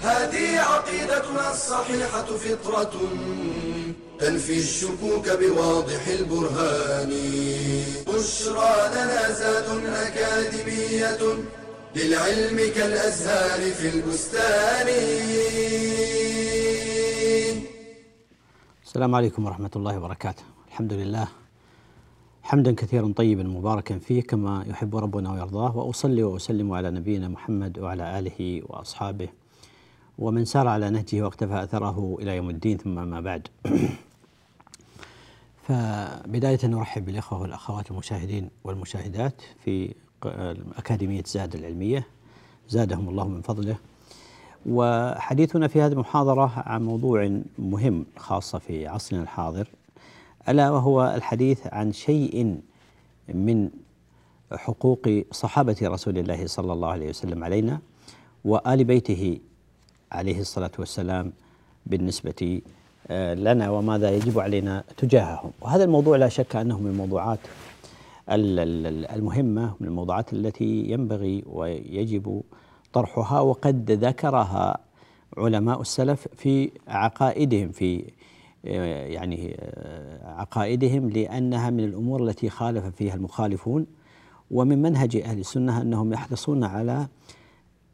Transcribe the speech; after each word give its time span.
هذه 0.00 0.60
عقيدتنا 0.60 1.50
الصحيحة 1.50 2.24
فطرة 2.24 2.94
تنفي 4.18 4.58
الشكوك 4.58 5.28
بواضح 5.28 6.06
البرهان. 6.08 7.12
بشرى 8.08 8.74
لنا 8.94 9.32
زاد 9.32 9.68
أكاديمية 9.86 11.22
للعلم 11.96 12.72
كالأزهار 12.74 13.60
في 13.70 13.88
البستان. 13.88 14.88
السلام 18.84 19.14
عليكم 19.14 19.46
ورحمة 19.46 19.70
الله 19.76 19.98
وبركاته. 19.98 20.42
الحمد 20.68 20.92
لله. 20.92 21.28
حمدا 22.42 22.74
كثيرا 22.74 23.12
طيبا 23.16 23.42
مباركا 23.42 23.98
فيه 23.98 24.22
كما 24.22 24.64
يحب 24.66 24.96
ربنا 24.96 25.32
ويرضاه 25.32 25.76
وأصلي 25.76 26.22
وأسلم 26.22 26.72
على 26.72 26.90
نبينا 26.90 27.28
محمد 27.28 27.78
وعلى 27.78 28.18
آله 28.18 28.62
وأصحابه. 28.66 29.28
ومن 30.18 30.44
سار 30.44 30.68
على 30.68 30.90
نهجه 30.90 31.22
واقتفى 31.22 31.62
أثره 31.62 32.16
إلى 32.20 32.36
يوم 32.36 32.50
الدين 32.50 32.78
ثم 32.78 33.08
ما 33.08 33.20
بعد. 33.20 33.48
فبداية 35.68 36.58
نرحب 36.64 37.04
بالإخوة 37.04 37.40
والأخوات 37.40 37.90
المشاهدين 37.90 38.50
والمشاهدات 38.64 39.42
في 39.64 39.94
أكاديمية 40.78 41.22
زاد 41.26 41.54
العلمية. 41.54 42.06
زادهم 42.68 43.08
الله 43.08 43.28
من 43.28 43.40
فضله. 43.40 43.76
وحديثنا 44.66 45.68
في 45.68 45.82
هذه 45.82 45.92
المحاضرة 45.92 46.52
عن 46.56 46.84
موضوع 46.84 47.40
مهم 47.58 48.06
خاصة 48.16 48.58
في 48.58 48.86
عصرنا 48.86 49.22
الحاضر 49.22 49.68
ألا 50.48 50.70
وهو 50.70 51.14
الحديث 51.16 51.66
عن 51.66 51.92
شيء 51.92 52.60
من 53.28 53.70
حقوق 54.52 55.08
صحابة 55.32 55.76
رسول 55.82 56.18
الله 56.18 56.46
صلى 56.46 56.72
الله 56.72 56.88
عليه 56.88 57.08
وسلم 57.08 57.44
علينا 57.44 57.78
وآل 58.44 58.84
بيته 58.84 59.38
عليه 60.12 60.40
الصلاة 60.40 60.70
والسلام 60.78 61.32
بالنسبة 61.86 62.60
آه، 63.10 63.34
لنا 63.34 63.70
وماذا 63.70 64.10
يجب 64.10 64.38
علينا 64.38 64.84
تجاههم. 64.96 65.50
وهذا 65.60 65.84
الموضوع 65.84 66.16
لا 66.16 66.28
شك 66.28 66.56
أنه 66.56 66.78
من 66.80 66.90
الموضوعات 66.90 67.38
ال- 68.30 68.58
ال- 68.58 69.06
المهمة 69.06 69.74
من 69.80 69.86
الموضوعات 69.88 70.32
التي 70.32 70.90
ينبغي 70.90 71.42
ويجب 71.46 72.42
طرحها 72.92 73.40
وقد 73.40 73.90
ذكرها 73.90 74.78
علماء 75.36 75.80
السلف 75.80 76.28
في 76.36 76.70
عقائدهم 76.88 77.68
في 77.72 78.04
آه، 78.66 79.06
يعني 79.06 79.56
آه، 79.60 80.30
عقائدهم 80.40 81.10
لأنها 81.10 81.70
من 81.70 81.84
الأمور 81.84 82.22
التي 82.28 82.50
خالف 82.50 82.84
فيها 82.86 83.14
المخالفون 83.14 83.86
ومن 84.50 84.82
منهج 84.82 85.16
أهل 85.16 85.38
السنة 85.38 85.82
أنهم 85.82 86.12
يحرصون 86.12 86.64
على 86.64 87.06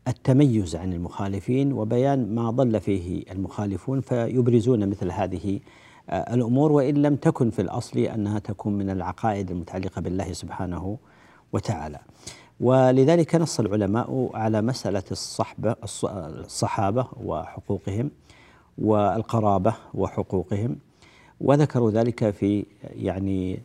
التميز 0.08 0.76
عن 0.76 0.92
المخالفين 0.92 1.72
وبيان 1.72 2.34
ما 2.34 2.50
ضل 2.50 2.80
فيه 2.80 3.22
المخالفون 3.32 4.00
فيبرزون 4.00 4.88
مثل 4.88 5.10
هذه 5.10 5.60
آه، 6.10 6.34
الأمور 6.34 6.72
وإن 6.72 6.94
لم 6.94 7.16
تكن 7.16 7.50
في 7.50 7.62
الأصل 7.62 7.98
أنها 7.98 8.38
تكون 8.38 8.72
من 8.78 8.90
العقائد 8.90 9.50
المتعلقة 9.50 10.00
بالله 10.00 10.32
سبحانه 10.32 10.98
وتعالى. 11.52 11.98
ولذلك 12.60 13.34
نص 13.34 13.60
العلماء 13.60 14.30
على 14.34 14.62
مسألة 14.62 15.02
الصحبه 15.10 15.72
الص- 15.72 16.04
الصحابة 16.04 17.06
وحقوقهم 17.24 18.10
والقرابة 18.78 19.74
وحقوقهم 19.94 20.76
وذكروا 21.40 21.90
ذلك 21.90 22.30
في 22.30 22.66
يعني 22.82 23.58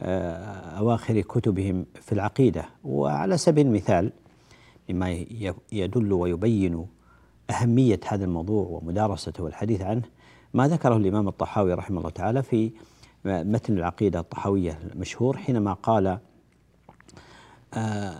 آه، 0.00 0.78
أواخر 0.78 1.20
كتبهم 1.20 1.86
في 2.00 2.12
العقيدة 2.12 2.64
وعلى 2.84 3.36
سبيل 3.36 3.66
المثال 3.66 4.12
مما 4.90 5.24
يدل 5.72 6.12
ويبين 6.12 6.86
أهمية 7.50 8.00
هذا 8.08 8.24
الموضوع 8.24 8.66
ومدارسته 8.66 9.44
والحديث 9.44 9.82
عنه 9.82 10.02
ما 10.54 10.68
ذكره 10.68 10.96
الإمام 10.96 11.28
الطحاوي 11.28 11.74
رحمه 11.74 11.98
الله 11.98 12.10
تعالى 12.10 12.42
في 12.42 12.70
متن 13.24 13.78
العقيدة 13.78 14.20
الطحاوية 14.20 14.78
المشهور 14.92 15.36
حينما 15.36 15.72
قال 15.72 16.18
آه 17.74 18.18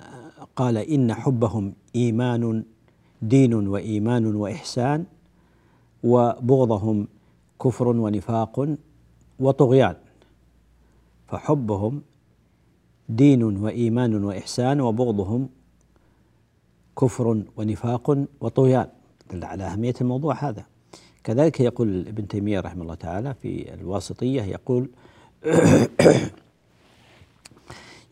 قال 0.56 0.77
إن 0.77 1.15
حبهم 1.15 1.73
إيمان 1.97 2.65
دين 3.23 3.55
وإيمان 3.55 4.35
وإحسان 4.35 5.05
وبغضهم 6.05 7.09
كفر 7.62 7.89
ونفاق 7.89 8.77
وطغيان. 9.41 9.97
فحبهم 11.29 12.03
دين 13.09 13.43
وإيمان 13.43 14.25
وإحسان 14.25 14.81
وبغضهم 14.81 15.49
كفر 17.00 17.42
ونفاق 17.56 18.25
وطغيان. 18.41 18.86
دل 19.32 19.44
على 19.44 19.64
أهمية 19.64 19.94
الموضوع 20.00 20.34
هذا. 20.34 20.64
كذلك 21.25 21.60
يقول 21.60 22.09
ابن 22.09 22.28
تيمية 22.28 22.60
رحمه 22.60 22.82
الله 22.82 22.94
تعالى 22.94 23.34
في 23.34 23.75
الواسطية 23.75 24.42
يقول 24.42 24.88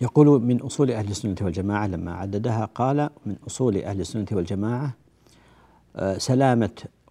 يقول 0.05 0.43
من 0.43 0.61
أصول 0.61 0.91
أهل 0.91 1.11
السنة 1.11 1.37
والجماعة 1.43 1.87
لما 1.87 2.15
عددها 2.15 2.65
قال 2.65 3.11
من 3.27 3.37
أصول 3.47 3.77
أهل 3.77 4.01
السنة 4.01 4.27
والجماعة 4.33 4.95
آه، 5.97 6.19
سلامة 6.19 6.71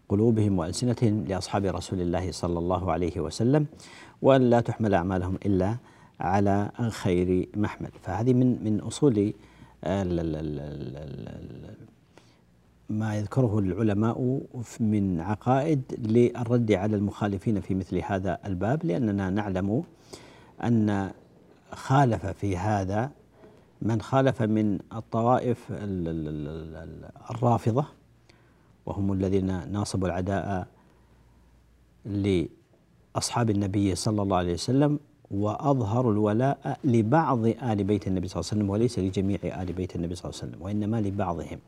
قلوبهم 0.10 0.60
وألسنتهم 0.60 1.26
لأصحاب 1.28 1.66
رسول 1.66 2.02
الله 2.02 2.32
صلى 2.32 2.60
الله 2.60 2.92
عليه 2.92 3.20
وسلم 3.20 3.66
وأن 4.22 4.42
لا 4.42 4.60
تحمل 4.62 4.94
أعمالهم 4.94 5.36
إلا 5.46 5.76
على 6.20 6.72
خير 6.90 7.50
محمل 7.56 7.90
فهذه 8.02 8.34
من 8.34 8.64
من 8.64 8.80
أصول 8.80 9.34
ما 12.90 13.16
يذكره 13.16 13.60
العلماء 13.60 14.42
من 14.80 15.22
عقائد 15.22 15.82
للرد 15.98 16.72
على 16.72 16.96
المخالفين 16.96 17.60
في 17.62 17.76
مثل 17.76 17.98
هذا 18.06 18.38
الباب 18.46 18.86
لأننا 18.86 19.30
نعلم 19.30 19.84
أن 20.64 21.12
خالف 21.72 22.26
في 22.26 22.58
هذا 22.58 23.12
من 23.82 24.02
خالف 24.02 24.42
من 24.42 24.80
الطوائف 24.94 25.72
ال- 25.72 26.08
ال- 26.08 26.28
ال- 26.28 26.76
ال- 26.76 27.10
الرافضة 27.32 27.86
وهم 28.86 29.14
الذين 29.14 29.72
ناصبوا 29.72 30.08
العداء 30.08 30.68
لأصحاب 32.06 33.50
النبي 33.50 33.96
صلى 33.96 34.22
الله 34.22 34.38
عليه 34.38 34.54
وسلم. 34.54 35.00
وأظهروا 35.32 36.12
الولاء 36.12 36.78
لبعض 36.84 37.46
آل 37.46 37.84
بيت 37.84 38.08
النبي 38.08 38.28
صلى 38.28 38.40
الله 38.42 38.50
عليه 38.52 38.62
وسلم 38.62 38.70
وليس 38.70 39.00
لجميع 39.00 39.40
آل 39.44 39.74
بيت 39.74 39.96
النبي 39.96 40.16
صلى 40.16 40.30
الله 40.30 40.42
عليه 40.42 40.52
وسلم 40.52 40.66
وإنما 40.66 41.02
لبعضهم. 41.02 41.60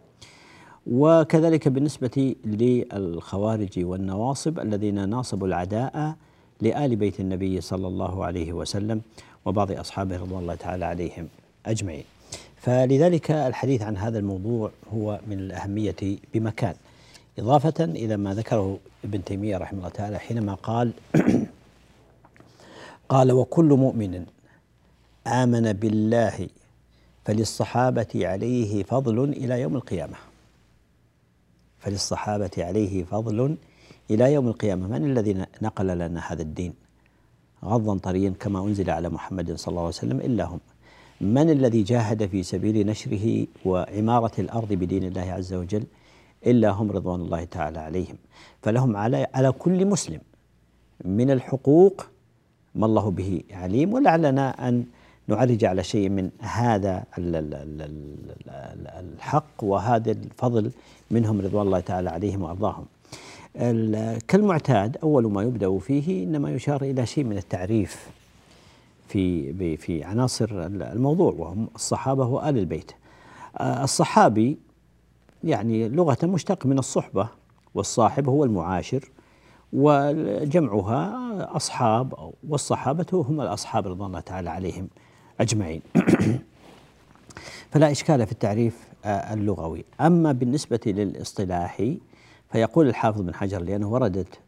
وكذلك 0.87 1.67
بالنسبة 1.67 2.35
للخوارج 2.45 3.85
والنواصب 3.85 4.59
الذين 4.59 5.09
ناصبوا 5.09 5.47
العداء 5.47 6.15
لآل 6.61 6.95
بيت 6.95 7.19
النبي 7.19 7.61
صلى 7.61 7.87
الله 7.87 8.25
عليه 8.25 8.53
وسلم 8.53 9.01
وبعض 9.45 9.71
أصحابه 9.71 10.17
رضوان 10.17 10.41
الله 10.41 10.55
تعالى 10.55 10.85
عليهم 10.85 11.27
أجمعين. 11.65 12.03
فلذلك 12.57 13.31
الحديث 13.31 13.81
عن 13.81 13.97
هذا 13.97 14.19
الموضوع 14.19 14.71
هو 14.93 15.19
من 15.27 15.39
الأهمية 15.39 15.95
بمكان. 16.33 16.75
إضافة 17.39 17.83
إلى 17.83 18.17
ما 18.17 18.33
ذكره 18.33 18.79
ابن 19.03 19.23
تيمية 19.23 19.57
رحمه 19.57 19.79
الله 19.79 19.89
تعالى 19.89 20.19
حينما 20.19 20.53
قال 20.53 20.91
قال 23.09 23.31
وكل 23.31 23.65
مؤمن 23.65 24.25
آمن 25.27 25.73
بالله 25.73 26.47
فللصحابة 27.25 28.07
عليه 28.15 28.83
فضل 28.83 29.23
إلى 29.23 29.61
يوم 29.61 29.75
القيامة. 29.75 30.15
فللصحابة 31.79 32.51
عليه 32.57 33.03
فضل 33.03 33.57
إلى 34.11 34.33
يوم 34.33 34.47
القيامة. 34.47 34.87
من 34.87 35.05
الذي 35.05 35.45
نقل 35.61 35.87
لنا 35.87 36.21
هذا 36.27 36.41
الدين؟ 36.41 36.73
غضا 37.65 37.97
طريا 37.97 38.33
كما 38.39 38.59
أنزل 38.63 38.89
على 38.89 39.09
محمد 39.09 39.55
صلى 39.55 39.71
الله 39.71 39.81
عليه 39.81 39.89
وسلم 39.89 40.21
إلا 40.21 40.43
هم. 40.45 40.59
من 41.21 41.49
الذي 41.49 41.83
جاهد 41.83 42.25
في 42.25 42.43
سبيل 42.43 42.87
نشره 42.87 43.47
وعمارة 43.65 44.41
الأرض 44.41 44.73
بدين 44.73 45.03
الله 45.03 45.31
عز 45.31 45.53
وجل؟ 45.53 45.83
إلا 46.45 46.69
هم 46.69 46.91
رضوان 46.91 47.21
الله 47.21 47.43
تعالى 47.43 47.79
عليهم. 47.79 48.15
فلهم 48.61 48.97
على 48.97 49.27
على 49.33 49.51
كل 49.51 49.85
مسلم 49.85 50.21
من 51.05 51.31
الحقوق 51.31 52.05
ما 52.75 52.85
الله 52.85 53.11
به 53.11 53.41
عليم 53.51 53.93
ولعلنا 53.93 54.67
أن 54.69 54.85
نعرج 55.27 55.65
على 55.65 55.83
شيء 55.83 56.09
من 56.09 56.29
هذا 56.39 57.03
ال- 57.17 57.35
ال- 57.35 57.53
ال- 57.53 57.81
ال- 57.81 58.49
ال- 58.49 58.87
الحق 59.15 59.63
وهذا 59.63 60.11
الفضل 60.11 60.71
منهم 61.11 61.41
رضوان 61.41 61.65
الله 61.65 61.79
تعالى 61.79 62.09
عليهم 62.09 62.41
وأرضاهم. 62.41 62.85
كالمعتاد 64.27 64.97
أول 65.03 65.31
ما 65.31 65.41
يبدأ 65.43 65.77
فيه 65.79 66.23
إنما 66.23 66.51
يشار 66.51 66.81
إلى 66.81 67.05
شيء 67.05 67.23
من 67.23 67.37
التعريف 67.37 68.07
في 69.07 69.77
في 69.77 70.03
عناصر 70.03 70.47
الموضوع 70.65 71.33
وهم 71.37 71.67
الصحابة 71.75 72.25
وآل 72.27 72.57
البيت. 72.57 72.91
آه، 73.57 73.83
الصحابي 73.83 74.57
يعني 75.43 75.89
لغة 75.89 76.17
مشتق 76.23 76.65
من 76.65 76.79
الصحبة 76.79 77.29
والصاحب 77.75 78.29
هو 78.29 78.43
المعاشر 78.43 79.09
وجمعها 79.73 81.55
أصحاب 81.55 82.33
والصحابة 82.49 83.05
هم 83.13 83.41
الأصحاب 83.41 83.87
رضوان 83.87 84.07
الله 84.07 84.19
تعالى 84.19 84.49
عليهم 84.49 84.87
أجمعين. 85.39 85.81
فلا 87.71 87.91
إشكال 87.91 88.25
في 88.25 88.31
التعريف 88.31 88.87
آه، 89.05 89.33
اللغوي. 89.33 89.85
أما 90.01 90.31
بالنسبة 90.31 90.79
للاصطلاحي 90.85 91.99
فيقول 92.51 92.87
الحافظ 92.87 93.21
بن 93.21 93.33
حجر 93.33 93.61
لأنه 93.61 93.87
وردت 93.87 94.39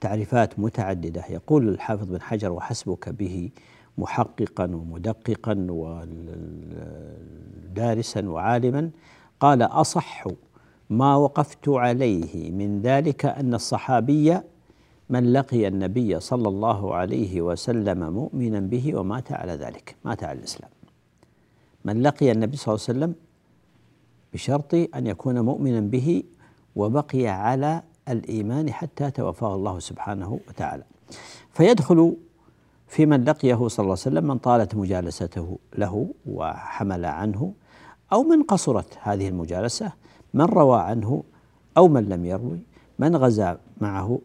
تعريفات 0.00 0.58
متعددة 0.58 1.24
يقول 1.30 1.68
الحافظ 1.68 2.04
بن 2.04 2.20
حجر 2.20 2.52
وحسبك 2.52 3.08
به 3.08 3.50
محققا 3.98 4.64
ومدققا 4.64 5.66
ودارسا 7.70 8.28
وعالما 8.28 8.90
قال 9.40 9.62
أصح 9.62 10.24
ما 10.90 11.16
وقفت 11.16 11.68
عليه 11.68 12.50
من 12.50 12.80
ذلك 12.80 13.26
أن 13.26 13.54
الصحابي 13.54 14.40
من 15.12 15.32
لقي 15.32 15.68
النبي 15.68 16.20
صلى 16.20 16.48
الله 16.48 16.94
عليه 16.94 17.42
وسلم 17.42 18.00
مؤمنا 18.12 18.60
به 18.60 18.96
ومات 18.98 19.32
على 19.32 19.52
ذلك 19.52 19.96
مات 20.04 20.24
على 20.24 20.38
الإسلام. 20.38 20.70
من 21.84 22.02
لقي 22.02 22.32
النبي 22.32 22.56
صلى 22.56 22.74
الله 22.74 22.84
عليه 22.88 22.98
وسلم 22.98 23.14
بشرط 24.32 24.74
أن 24.74 25.06
يكون 25.06 25.40
مؤمنا 25.40 25.80
به 25.80 26.22
وبقي 26.76 27.26
على 27.28 27.82
الإيمان 28.08 28.72
حتى 28.72 29.10
توفاه 29.10 29.54
الله 29.54 29.78
سبحانه 29.78 30.40
وتعالى. 30.48 30.84
فيدخل 31.52 32.16
في 32.88 33.06
من 33.06 33.24
لقيه 33.24 33.68
صلى 33.68 33.84
الله 33.84 33.96
عليه 33.98 34.08
وسلم 34.08 34.24
من 34.24 34.38
طالت 34.38 34.74
مجالسته 34.74 35.58
له 35.78 36.06
وحمل 36.26 37.04
عنه 37.04 37.52
أو 38.12 38.22
من 38.22 38.42
قصرت 38.42 38.98
هذه 39.00 39.28
المجالسة 39.28 39.92
من 40.34 40.44
روى 40.44 40.80
عنه 40.80 41.24
أو 41.76 41.88
من 41.88 42.04
لم 42.08 42.24
يروي 42.24 42.60
من 42.98 43.16
غزا 43.16 43.58
معه 43.80 44.18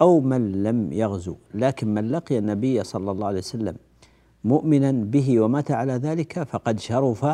أو 0.00 0.20
من 0.20 0.62
لم 0.62 0.92
يغزو. 0.92 1.36
لكن 1.54 1.94
من 1.94 2.08
لقي 2.10 2.38
النبي 2.38 2.84
صلى 2.84 3.10
الله 3.10 3.26
عليه 3.26 3.38
وسلم 3.38 3.76
مؤمنا 4.44 4.92
به 4.92 5.40
ومات 5.40 5.70
على 5.70 5.92
ذلك 5.92 6.42
فقد 6.42 6.80
شرف 6.80 7.26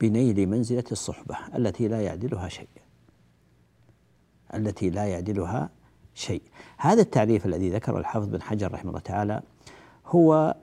بنيل 0.00 0.48
منزلة 0.48 0.84
الصحبة 0.92 1.36
التي 1.56 1.88
لا 1.88 2.00
يعدلها 2.00 2.48
شيء. 2.48 2.68
التي 4.54 4.90
لا 4.90 5.04
يعدلها 5.04 5.70
شيء. 6.14 6.42
هذا 6.78 7.00
التعريف 7.02 7.46
الذي 7.46 7.70
ذكره 7.70 7.98
الحافظ 7.98 8.28
بن 8.28 8.42
حجر 8.42 8.72
رحمه 8.72 8.90
الله 8.90 9.00
تعالى 9.00 9.42
هو 10.06 10.56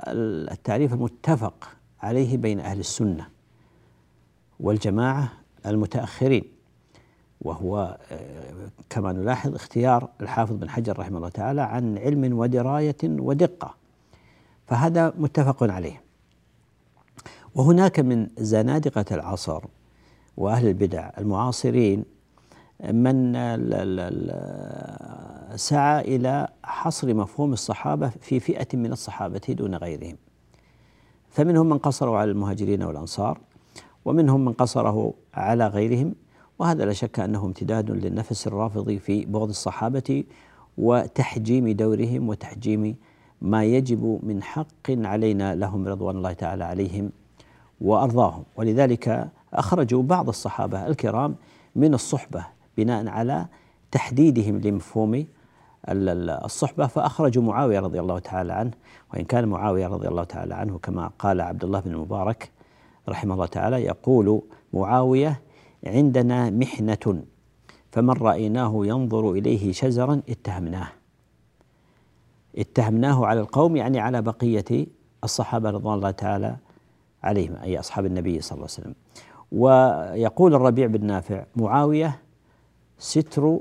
التعريف 0.52 0.94
المتفق 0.94 1.70
عليه 2.02 2.38
بين 2.38 2.60
أهل 2.60 2.80
السنة 2.80 3.28
والجماعة 4.60 5.32
المتأخرين. 5.66 6.59
وهو 7.42 7.98
آه، 8.12 8.70
كما 8.90 9.12
نلاحظ 9.12 9.56
اختيار 9.56 10.10
الحافظ 10.22 10.56
بن 10.56 10.70
حجر 10.70 11.00
رحمه 11.00 11.18
الله 11.18 11.30
تعالى 11.30 11.62
عن 11.62 11.98
علم 11.98 12.38
ودراية 12.40 12.98
ودقة. 13.04 13.76
فهذا 14.68 15.14
متفق 15.18 15.64
عليه. 15.64 16.02
وهناك 17.56 18.00
من 18.00 18.28
زنادقة 18.38 19.06
العصر 19.12 19.64
وأهل 20.38 20.68
البدع 20.68 21.10
المعاصرين 21.18 22.06
من 22.92 23.34
سعى 25.56 26.16
إلى 26.16 26.48
حصر 26.64 27.14
مفهوم 27.14 27.54
الصحابة 27.54 28.10
في 28.10 28.40
فئة 28.40 28.78
من 28.78 28.92
الصحابة 28.92 29.42
دون 29.50 29.76
غيرهم. 29.76 30.16
فمنهم 31.30 31.70
من 31.70 31.78
قصروا 31.78 32.18
على 32.18 32.32
المهاجرين 32.32 32.84
والأنصار 32.84 33.40
ومنهم 34.06 34.46
من 34.46 34.54
قصره 34.54 35.14
على 35.34 35.68
غيرهم 35.68 36.16
وهذا 36.60 36.86
لا 36.86 36.94
شك 36.94 37.20
أنه 37.20 37.46
امتداد 37.46 37.92
للنفس 37.92 38.48
الرافضي 38.48 39.00
في 39.00 39.26
بغض 39.26 39.50
الصحابة 39.50 40.24
وتحجيم 40.78 41.70
دورهم 41.70 42.30
وتحجيم 42.30 42.96
ما 43.42 43.64
يجب 43.64 44.20
من 44.24 44.44
حق 44.44 44.88
علينا 44.90 45.56
لهم 45.56 45.88
رضوان 45.88 46.16
الله 46.18 46.34
تعالى 46.34 46.64
عليهم 46.64 47.12
وأرضاهم. 47.82 48.44
ولذلك 48.56 49.30
أخرجوا 49.54 50.04
بعض 50.04 50.28
الصحابة 50.30 50.88
الكرام 50.88 51.36
من 51.76 51.94
الصحبة 51.94 52.46
بناء 52.78 53.08
على 53.08 53.46
تحديدهم 53.92 54.58
لمفهوم 54.58 55.26
الصحبة 55.90 56.88
فأخرجوا 56.88 57.44
معاوية 57.44 57.80
رضي 57.80 58.00
الله 58.00 58.20
تعالى 58.20 58.54
عنه. 58.54 58.72
وإن 59.14 59.26
كان 59.26 59.48
معاوية 59.48 59.88
رضي 59.88 60.08
الله 60.08 60.24
تعالى 60.24 60.56
عنه 60.56 60.78
كما 60.78 61.12
قال 61.20 61.42
عبد 61.42 61.64
الله 61.64 61.80
بن 61.80 61.92
المبارك 61.92 62.52
رحمه 63.10 63.34
الله 63.34 63.46
تعالى 63.46 63.84
يقول 63.84 64.42
معاوية 64.74 65.42
عندنا 65.86 66.50
محنة. 66.50 67.24
فمن 67.92 68.10
رأيناه 68.10 68.86
ينظر 68.86 69.32
إليه 69.32 69.72
شزرا 69.72 70.22
اتهمناه. 70.30 70.88
اتهمناه 72.58 73.26
على 73.26 73.40
القوم 73.40 73.76
يعني 73.76 74.00
على 74.00 74.22
بقية 74.22 74.88
الصحابة 75.24 75.70
رضوان 75.70 75.96
الله 75.98 76.12
تعالى 76.12 76.56
عليهم 77.24 77.56
أي 77.56 77.80
أصحاب 77.80 78.06
النبي 78.06 78.42
صلى 78.42 78.56
الله 78.56 78.68
عليه 78.78 78.82
وسلم. 78.82 78.96
ويقول 79.52 80.56
الربيع 80.56 80.88
بن 80.88 81.06
نافع 81.06 81.46
معاوية 81.56 82.20
ستر 83.00 83.60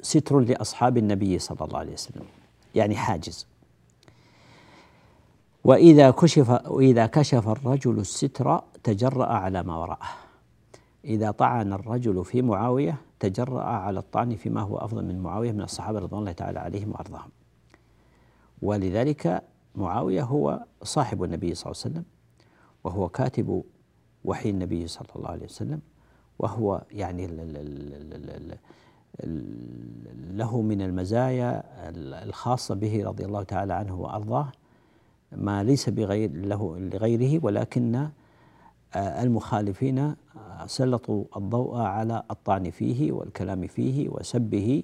ستر 0.00 0.38
لأصحاب 0.38 0.98
النبي 0.98 1.38
صلى 1.38 1.58
الله 1.60 1.78
عليه 1.78 1.92
وسلم. 1.92 2.24
يعني 2.74 2.96
حاجز. 2.96 3.46
وإذا 5.64 6.10
كشف 6.10 6.50
وإذا 6.66 7.06
كشف 7.06 7.48
الرجل 7.48 7.98
الستر 7.98 8.60
تجرأ 8.82 9.26
على 9.26 9.62
ما 9.62 9.76
وراءه. 9.76 10.25
إذا 11.06 11.30
طعن 11.30 11.72
الرجل 11.72 12.24
في 12.24 12.42
معاوية 12.42 13.00
تجرأ 13.20 13.62
على 13.62 13.98
الطعن 13.98 14.34
فيما 14.36 14.60
هو 14.60 14.78
أفضل 14.78 15.04
من 15.04 15.18
معاوية 15.18 15.52
من 15.52 15.62
الصحابة 15.62 15.98
رضوان 15.98 16.20
الله 16.20 16.32
تعالى 16.32 16.58
عليهم 16.58 16.92
وأرضاهم. 16.92 17.30
ولذلك 18.62 19.42
معاوية 19.74 20.22
هو 20.22 20.64
صاحب 20.82 21.24
النبي 21.24 21.54
صلى 21.54 21.72
الله 21.72 21.82
عليه 21.84 21.94
وسلم 21.94 22.04
وهو 22.84 23.08
كاتب 23.08 23.62
وحي 24.24 24.50
النبي 24.50 24.86
صلى 24.86 25.08
الله 25.16 25.28
عليه 25.28 25.44
وسلم 25.44 25.80
وهو 26.38 26.82
يعني 26.90 27.26
له 30.30 30.60
من 30.60 30.82
المزايا 30.82 31.62
الخاصة 32.24 32.74
به 32.74 33.04
رضي 33.04 33.24
الله 33.24 33.42
تعالى 33.42 33.72
عنه 33.72 34.00
وأرضاه 34.00 34.52
ما 35.32 35.62
ليس 35.62 35.88
بغير 35.88 36.32
له 36.32 36.78
لغيره 36.78 37.44
ولكن 37.44 38.08
المخالفين 38.96 40.14
سلطوا 40.66 41.24
الضوء 41.36 41.76
على 41.76 42.22
الطعن 42.30 42.70
فيه 42.70 43.12
والكلام 43.12 43.66
فيه 43.66 44.08
وسبه 44.08 44.82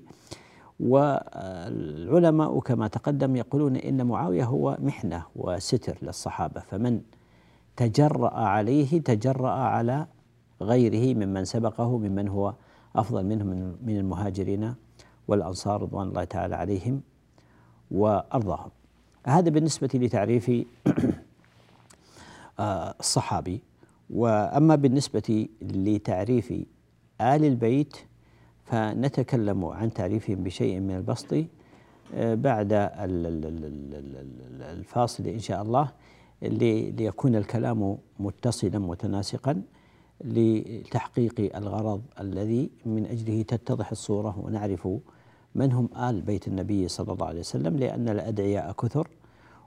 والعلماء 0.80 2.60
كما 2.60 2.88
تقدم 2.88 3.36
يقولون 3.36 3.76
إن 3.76 4.06
معاوية 4.06 4.44
هو 4.44 4.76
محنة 4.80 5.22
وستر 5.36 5.98
للصحابة 6.02 6.60
فمن 6.60 7.00
تجرأ 7.76 8.34
عليه 8.34 9.00
تجرأ 9.00 9.50
على 9.50 10.06
غيره 10.62 11.14
ممن 11.14 11.44
سبقه 11.44 11.98
ممن 11.98 12.28
هو 12.28 12.54
أفضل 12.96 13.26
منهم 13.26 13.76
من 13.82 13.96
المهاجرين 13.96 14.74
والأنصار 15.28 15.82
رضوان 15.82 16.08
الله 16.08 16.24
تعالى 16.24 16.56
عليهم 16.56 17.00
وأرضاهم. 17.90 18.70
هذا 19.26 19.50
بالنسبة 19.50 19.90
لتعريف 19.94 20.50
آه، 22.60 22.94
الصحابي 23.00 23.60
وأما 24.12 24.74
بالنسبة 24.74 25.48
لتعريف 25.62 26.52
آل 27.20 27.44
البيت 27.44 27.96
فنتكلم 28.64 29.64
عن 29.64 29.92
تعريفهم 29.92 30.44
بشيء 30.44 30.80
من 30.80 30.96
البسط 30.96 31.34
آه، 32.14 32.34
بعد 32.34 32.90
الفاصل 34.62 35.26
إن 35.26 35.38
شاء 35.38 35.62
الله 35.62 35.88
ليكون 36.42 37.36
الكلام 37.36 37.98
متصلا 38.20 38.78
متناسقا 38.78 39.62
لتحقيق 40.24 41.56
الغرض 41.56 42.02
الذي 42.20 42.70
من 42.86 43.06
أجله 43.06 43.42
تتضح 43.42 43.90
الصورة 43.90 44.38
ونعرف 44.38 44.88
من 45.54 45.72
هم 45.72 45.88
آل 45.96 46.20
بيت 46.20 46.48
النبي 46.48 46.88
صلى 46.88 47.12
الله 47.12 47.26
عليه 47.26 47.40
وسلم 47.40 47.76
لأن 47.76 48.08
الأدعياء 48.08 48.72
كثر. 48.72 49.08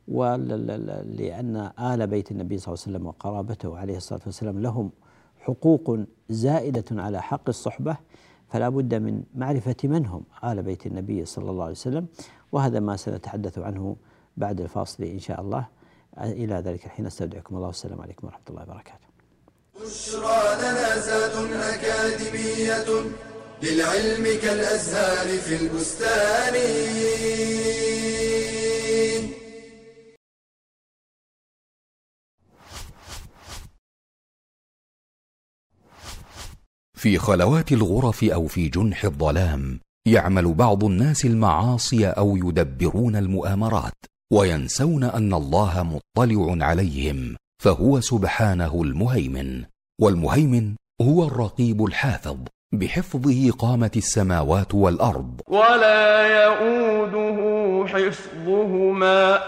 ولأن 0.08 1.72
آل 1.80 2.08
بيت 2.08 2.32
النبي 2.32 2.58
صلى 2.58 2.74
الله 2.74 2.84
عليه 2.84 2.98
وسلم 2.98 3.08
وقرابته 3.08 3.78
عليه 3.78 3.98
الصلاة 3.98 4.22
والسلام 4.26 4.60
لهم 4.60 4.92
حقوق 5.40 6.00
زائدة 6.30 6.86
على 6.92 7.22
حق 7.22 7.50
الصحبة 7.50 7.98
فلا 8.50 8.70
بد 8.70 8.96
من 8.96 9.24
معرفة 9.36 9.76
من 9.84 10.06
هم 10.06 10.24
آل 10.44 10.62
بيت 10.62 10.88
النبي 10.88 11.26
صلى 11.26 11.52
الله 11.52 11.64
عليه 11.64 11.72
وسلم. 11.72 12.08
وهذا 12.52 12.80
ما 12.80 12.96
سنتحدث 12.96 13.60
عنه 13.60 13.96
بعد 14.38 14.62
الفاصل 14.62 15.04
إن 15.04 15.20
شاء 15.20 15.42
الله. 15.42 15.68
إلى 16.18 16.56
ذلك 16.56 16.86
الحين 16.86 17.06
أستودعكم 17.06 17.56
الله. 17.56 17.68
والسلام 17.68 18.02
عليكم 18.02 18.28
ورحمة 18.28 18.44
الله 18.50 18.62
وبركاته. 18.62 19.08
بشرى 19.82 20.42
لنا 20.62 21.76
أكاديمية 21.76 22.86
للعلم 23.64 24.42
كالأزهار 24.42 25.28
في 25.28 25.56
البستان. 25.62 26.56
في 37.06 37.18
خلوات 37.18 37.72
الغرف 37.72 38.24
أو 38.24 38.48
في 38.48 38.68
جنح 38.70 39.04
الظلام 39.04 39.80
يعمل 40.08 40.54
بعض 40.54 40.84
الناس 40.84 41.26
المعاصي 41.26 42.08
أو 42.08 42.38
يدبرون 42.38 43.16
المؤامرات 43.16 43.94
وينسون 44.34 45.04
أن 45.04 45.34
الله 45.34 45.84
مطلع 45.84 46.66
عليهم 46.66 47.36
فهو 47.64 48.02
سبحانه 48.02 48.82
المهيمن 48.82 49.64
والمهيمن 50.02 50.76
هو 51.02 51.28
الرقيب 51.28 51.86
الحافظ 51.86 52.38
بحفظه 52.74 53.52
قامت 53.52 53.98
السماوات 53.98 54.76
والأرض. 54.76 55.42
ولا 55.48 56.28
يئوده 56.28 57.88
حفظهما. 57.88 59.40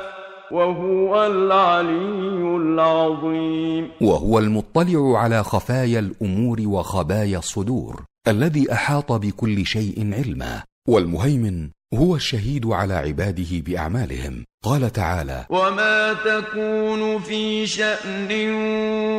وهو 0.51 1.25
العلي 1.25 2.57
العظيم. 2.57 3.89
وهو 4.01 4.39
المطلع 4.39 5.19
على 5.19 5.43
خفايا 5.43 5.99
الأمور 5.99 6.61
وخبايا 6.61 7.39
الصدور 7.39 8.03
الذي 8.27 8.73
أحاط 8.73 9.11
بكل 9.11 9.65
شيء 9.65 10.13
علما 10.13 10.63
والمهيمن 10.87 11.69
هو 11.93 12.15
الشهيد 12.15 12.65
على 12.65 12.93
عباده 12.93 13.51
بأعمالهم. 13.51 14.45
قال 14.67 14.91
تعالى 14.91 15.45
وما 15.49 16.13
تكون 16.13 17.19
في 17.19 17.67
شأن 17.67 18.51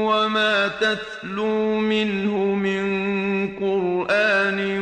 وما 0.04 0.68
تتلو 0.68 1.78
منه 1.80 2.36
من 2.36 2.84
قرآن 3.56 4.78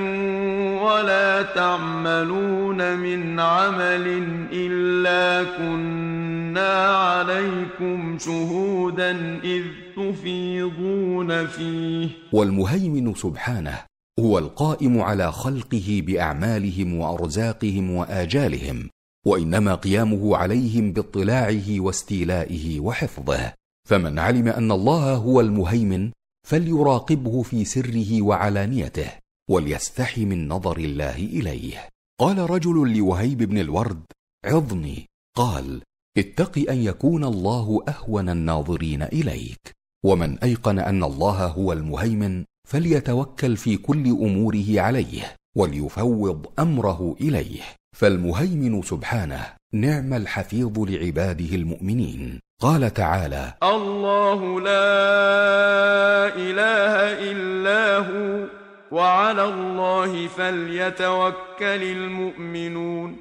ولا 0.82 1.42
تعملون 1.42 2.96
من 2.96 3.40
عمل 3.40 4.06
إلا 4.52 5.50
كنا 5.58 6.87
عليكم 6.96 8.18
شهودا 8.18 9.40
إذ 9.44 9.62
تفيضون 9.96 11.46
فيه. 11.46 12.08
والمهيمن 12.32 13.14
سبحانه 13.14 13.78
هو 14.20 14.38
القائم 14.38 15.00
على 15.00 15.32
خلقه 15.32 16.02
بأعمالهم 16.06 16.99
وأرزاقهم 16.99 17.90
وآجالهم. 17.90 18.96
وإنما 19.26 19.75
قيامه 19.75 20.37
عليهم 20.37 20.92
باطلاعه 20.92 21.80
واستيلائه 21.80 22.80
وحفظه. 22.80 23.52
فمن 23.88 24.18
علم 24.18 24.49
أن 24.49 24.73
الله 24.73 25.14
هو 25.14 25.40
المهيمن 25.40 26.11
فليراقبه 26.47 27.42
في 27.42 27.64
سره 27.64 28.23
وعلانيته 28.23 29.11
وليستحي 29.50 30.25
من 30.25 30.49
نظر 30.49 30.78
الله 30.78 31.16
إليه. 31.16 31.88
قال 32.21 32.50
رجل 32.50 32.97
لوهيب 32.97 33.38
بن 33.38 33.59
الورد 33.59 34.02
عظني. 34.45 35.06
قال 35.37 35.83
اتق 36.18 36.71
أن 36.71 36.78
يكون 36.78 37.25
الله 37.25 37.85
أهون 37.88 38.28
الناظرين 38.28 39.02
إليك. 39.02 39.76
ومن 40.04 40.38
أيقن 40.38 40.78
أن 40.78 41.04
الله 41.04 41.47
هو 41.47 41.73
المهيمن 41.73 42.45
فليتوكل 42.68 43.56
في 43.56 43.76
كل 43.76 44.06
أموره 44.06 44.80
عليه 44.80 45.37
وليفوض 45.56 46.47
أمره 46.59 47.16
إليه. 47.21 47.62
فالمهيمن 47.99 48.83
سبحانه 48.83 49.47
نعم 49.73 50.15
الحفيظ 50.15 50.79
لعباده 50.79 51.55
المؤمنين. 51.55 52.41
قال 52.61 52.95
تعالى 52.95 53.55
الله 53.62 54.61
لا 54.61 56.29
إله 56.37 56.95
إلا 57.31 57.99
هو 57.99 58.49
وعلى 58.93 59.45
الله 59.45 60.29
فليتوكل 60.29 61.83
المؤمنون. 61.99 63.17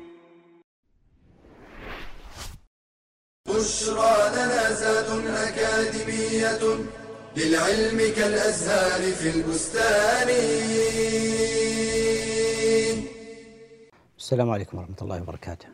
بشرى 3.47 4.15
لنا 4.35 4.71
زاد 4.71 5.25
أكاديمية 5.27 6.63
للعلم 7.37 8.13
كالأزهار 8.15 9.11
في 9.11 9.29
البستان. 9.29 10.29
السلام 14.25 14.49
عليكم 14.49 14.77
ورحمة 14.77 14.95
الله 15.01 15.21
وبركاته. 15.21 15.67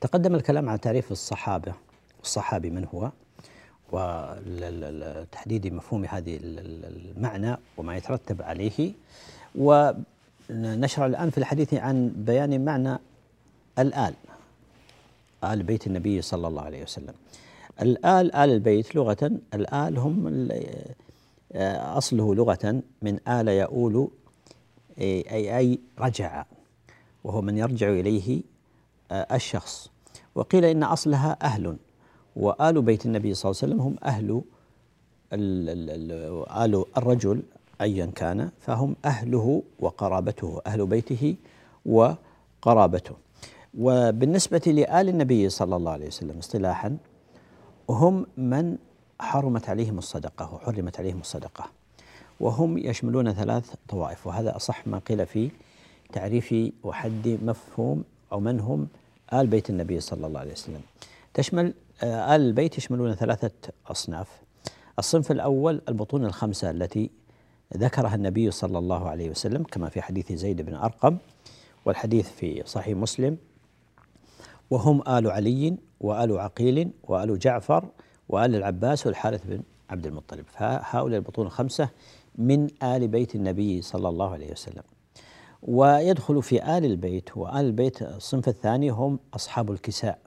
تقدم 0.00 0.34
الكلام 0.34 0.68
عن 0.68 0.80
تعريف 0.80 1.12
الصحابة. 1.12 1.72
الصحابي 2.22 2.70
من 2.70 2.86
هو؟ 2.94 3.10
وتحديد 3.92 5.66
مفهوم 5.66 6.04
هذه 6.04 6.38
المعنى 6.42 7.56
وما 7.76 7.96
يترتب 7.96 8.42
عليه. 8.42 8.92
ونشرع 9.54 11.06
الآن 11.06 11.30
في 11.30 11.38
الحديث 11.38 11.74
عن 11.74 12.12
بيان 12.16 12.64
معنى 12.64 12.98
الآل 13.78 14.14
آل 15.44 15.62
بيت 15.62 15.86
النبي 15.86 16.22
صلى 16.22 16.48
الله 16.48 16.62
عليه 16.62 16.82
وسلم. 16.82 17.14
الآل 17.82 18.34
آل 18.34 18.50
البيت 18.50 18.94
لغة 18.94 19.30
الآل 19.54 19.98
هم 19.98 20.48
أصله 21.98 22.34
لغة 22.34 22.82
من 23.02 23.28
آل 23.28 23.48
يؤول 23.48 24.08
أي 24.98 25.58
أي 25.58 25.78
رجع. 25.98 26.44
وهو 27.28 27.40
من 27.40 27.58
يرجع 27.58 27.88
إليه 27.88 28.42
الشخص. 29.12 29.90
وقيل 30.34 30.64
إن 30.64 30.82
أصلها 30.82 31.38
أهل 31.42 31.76
وآل 32.36 32.82
بيت 32.82 33.06
النبي 33.06 33.34
صلى 33.34 33.50
الله 33.50 33.60
عليه 33.62 33.74
وسلم 33.74 33.80
هم 33.86 33.96
أهل 34.04 34.42
آل 36.64 36.84
الرجل 36.96 37.42
أيا 37.80 38.06
كان 38.06 38.50
فهم 38.60 38.96
أهله 39.04 39.62
وقرابته 39.80 40.60
أهل 40.66 40.86
بيته 40.86 41.36
وقرابته. 41.86 43.14
وبالنسبة 43.78 44.62
لآل 44.66 45.08
النبي 45.08 45.48
صلى 45.48 45.76
الله 45.76 45.92
عليه 45.92 46.06
وسلم 46.06 46.38
اصطلاحا 46.38 46.96
هم 47.90 48.26
من 48.36 48.76
حرمت 49.20 49.68
عليهم 49.68 49.98
الصدقة 49.98 50.54
وحرمت 50.54 51.00
عليهم 51.00 51.20
الصدقة 51.20 51.64
وهم 52.40 52.78
يشملون 52.78 53.32
ثلاث 53.32 53.74
طوائف. 53.88 54.26
وهذا 54.26 54.56
أصح 54.56 54.86
ما 54.86 54.98
قيل 54.98 55.26
في 55.26 55.50
تعريف 56.12 56.54
وحد 56.84 57.38
مفهوم 57.42 58.04
أو 58.32 58.40
من 58.40 58.60
هم 58.60 58.88
آل 59.32 59.46
بيت 59.46 59.70
النبي 59.70 60.00
صلى 60.00 60.26
الله 60.26 60.40
عليه 60.40 60.52
وسلم. 60.52 60.80
تشمل 61.34 61.74
آه، 62.02 62.36
آل 62.36 62.40
البيت 62.40 62.78
يشملون 62.78 63.14
ثلاثة 63.14 63.72
أصناف. 63.86 64.28
الصنف 64.98 65.30
الأول 65.30 65.82
البطون 65.88 66.24
الخمسة 66.24 66.70
التي 66.70 67.10
ذكرها 67.76 68.14
النبي 68.14 68.50
صلى 68.50 68.78
الله 68.78 69.08
عليه 69.08 69.30
وسلم 69.30 69.62
كما 69.62 69.88
في 69.88 70.02
حديث 70.02 70.32
زيد 70.32 70.62
بن 70.62 70.74
أرقم 70.74 71.16
والحديث 71.84 72.28
في 72.30 72.62
صحيح 72.66 72.96
مسلم. 72.96 73.36
وهم 74.70 75.02
آل 75.08 75.30
علي 75.30 75.76
وآل 76.00 76.38
عقيل 76.38 76.90
وآل 77.04 77.38
جعفر 77.38 77.84
وآل 78.28 78.54
العباس 78.54 79.06
والحارث 79.06 79.46
بن 79.46 79.62
عبد 79.90 80.06
المطلب. 80.06 80.44
فهؤلاء 80.46 81.18
البطون 81.18 81.46
الخمسة 81.46 81.88
من 82.38 82.68
آل 82.82 83.08
بيت 83.08 83.34
النبي 83.34 83.82
صلى 83.82 84.08
الله 84.08 84.32
عليه 84.32 84.52
وسلم. 84.52 84.82
ويدخل 85.62 86.42
في 86.42 86.78
آل 86.78 86.84
البيت 86.84 87.36
وآل 87.36 87.64
البيت 87.64 88.02
الصنف 88.02 88.48
الثاني 88.48 88.90
هم 88.90 89.18
أصحاب 89.34 89.70
الكساء. 89.70 90.18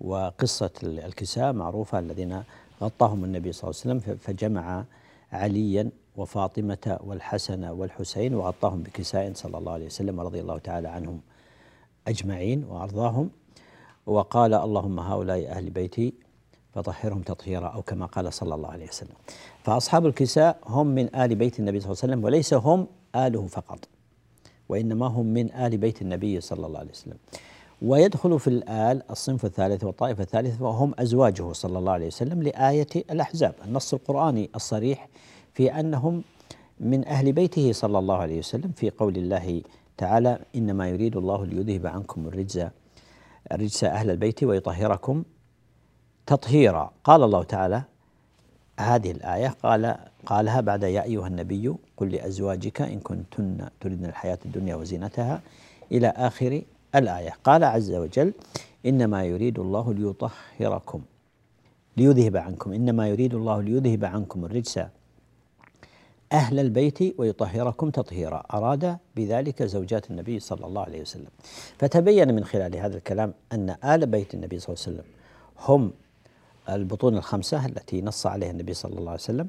وقصة 0.00 0.70
الكساء 0.82 1.52
معروفة 1.52 1.98
الذين 1.98 2.42
غطاهم 2.82 3.24
النبي 3.24 3.52
صلى 3.52 3.70
الله 3.70 3.80
عليه 3.84 4.00
وسلم 4.00 4.16
فجمع 4.16 4.84
عليا 5.32 5.90
وفاطمة 6.16 6.98
والحسن 7.04 7.64
والحسين 7.64 8.34
وغطاهم 8.34 8.82
بكساء 8.82 9.32
صلى 9.34 9.58
الله 9.58 9.72
عليه 9.72 9.86
وسلم 9.86 10.18
ورضي 10.18 10.40
الله 10.40 10.58
تعالى 10.58 10.88
عنهم 10.88 11.20
أجمعين 12.08 12.64
وأرضاهم. 12.64 13.30
وقال 14.06 14.54
اللهم 14.54 15.00
هؤلاء 15.00 15.48
أهل 15.50 15.70
بيتي 15.70 16.14
فطهرهم 16.74 17.22
تطهيرا 17.22 17.66
أو 17.66 17.82
كما 17.82 18.06
قال 18.06 18.32
صلى 18.32 18.54
الله 18.54 18.70
عليه 18.70 18.88
وسلم. 18.88 19.16
فأصحاب 19.62 20.06
الكساء 20.06 20.58
هم 20.66 20.86
من 20.86 21.16
آل 21.16 21.34
بيت 21.34 21.58
النبي 21.58 21.80
صلى 21.80 21.90
الله 21.90 22.00
عليه 22.02 22.12
وسلم 22.12 22.24
وليس 22.24 22.54
هم 22.54 22.86
آله 23.14 23.46
فقط. 23.46 23.78
وإنما 24.68 25.06
هم 25.06 25.26
من 25.26 25.52
آل 25.52 25.76
بيت 25.76 26.02
النبي 26.02 26.40
صلى 26.40 26.66
الله 26.66 26.78
عليه 26.78 26.90
وسلم. 26.90 27.16
ويدخل 27.82 28.40
في 28.40 28.48
الآل 28.48 29.02
الصنف 29.10 29.44
الثالث 29.44 29.84
والطائفة 29.84 30.22
الثالثة 30.22 30.64
وهم 30.64 30.94
أزواجه 30.98 31.52
صلى 31.52 31.78
الله 31.78 31.92
عليه 31.92 32.06
وسلم 32.06 32.42
لآية 32.42 32.86
الأحزاب. 33.10 33.54
النص 33.64 33.94
القرآني 33.94 34.50
الصريح 34.56 35.08
في 35.54 35.80
أنهم 35.80 36.22
من 36.80 37.08
أهل 37.08 37.32
بيته 37.32 37.72
صلى 37.72 37.98
الله 37.98 38.16
عليه 38.16 38.38
وسلم 38.38 38.72
في 38.76 38.90
قول 38.90 39.16
الله 39.16 39.62
تعالى 39.96 40.38
إنما 40.56 40.88
يريد 40.88 41.16
الله 41.16 41.46
ليذهب 41.46 41.86
عنكم 41.86 42.26
الرجز 42.26 42.66
الرجس 43.52 43.84
أهل 43.84 44.10
البيت 44.10 44.44
ويطهركم 44.44 45.22
تطهيرا. 46.26 46.92
قال 47.04 47.22
الله 47.22 47.42
تعالى 47.42 47.82
هذه 48.80 49.10
الآية 49.10 49.48
قال 49.62 49.96
قالها 50.26 50.60
بعد 50.60 50.82
يا 50.82 51.02
أيها 51.02 51.26
النبي 51.26 51.74
قل 51.98 52.08
لأزواجك 52.12 52.82
إن 52.82 53.00
كنتن 53.00 53.68
تردن 53.80 54.04
الحياة 54.04 54.38
الدنيا 54.44 54.74
وزينتها 54.74 55.40
إلى 55.92 56.08
آخر 56.08 56.62
الآية. 56.94 57.32
قال 57.44 57.64
عز 57.64 57.92
وجل 57.92 58.32
إنما 58.86 59.24
يريد 59.24 59.58
الله 59.58 59.94
ليطهركم 59.94 61.02
ليذهب 61.96 62.36
عنكم. 62.36 62.72
إنما 62.72 63.08
يريد 63.08 63.34
الله 63.34 63.62
ليذهب 63.62 64.04
عنكم 64.04 64.44
الرجس 64.44 64.80
أهل 66.32 66.60
البيت 66.60 67.20
ويطهركم 67.20 67.90
تطهيرا. 67.90 68.42
أراد 68.54 68.98
بذلك 69.16 69.62
زوجات 69.62 70.10
النبي 70.10 70.40
صلى 70.40 70.66
الله 70.66 70.82
عليه 70.82 71.00
وسلم. 71.00 71.30
فتبين 71.78 72.34
من 72.34 72.44
خلال 72.44 72.76
هذا 72.76 72.96
الكلام 72.96 73.34
أن 73.52 73.76
آل 73.84 74.06
بيت 74.06 74.34
النبي 74.34 74.58
صلى 74.58 74.74
الله 74.74 74.84
عليه 74.86 74.96
وسلم 74.96 75.12
هم 75.68 75.92
البطون 76.68 77.16
الخمسة 77.16 77.66
التي 77.66 78.02
نص 78.02 78.26
عليها 78.26 78.50
النبي 78.50 78.74
صلى 78.74 78.98
الله 78.98 79.10
عليه 79.10 79.20
وسلم. 79.20 79.48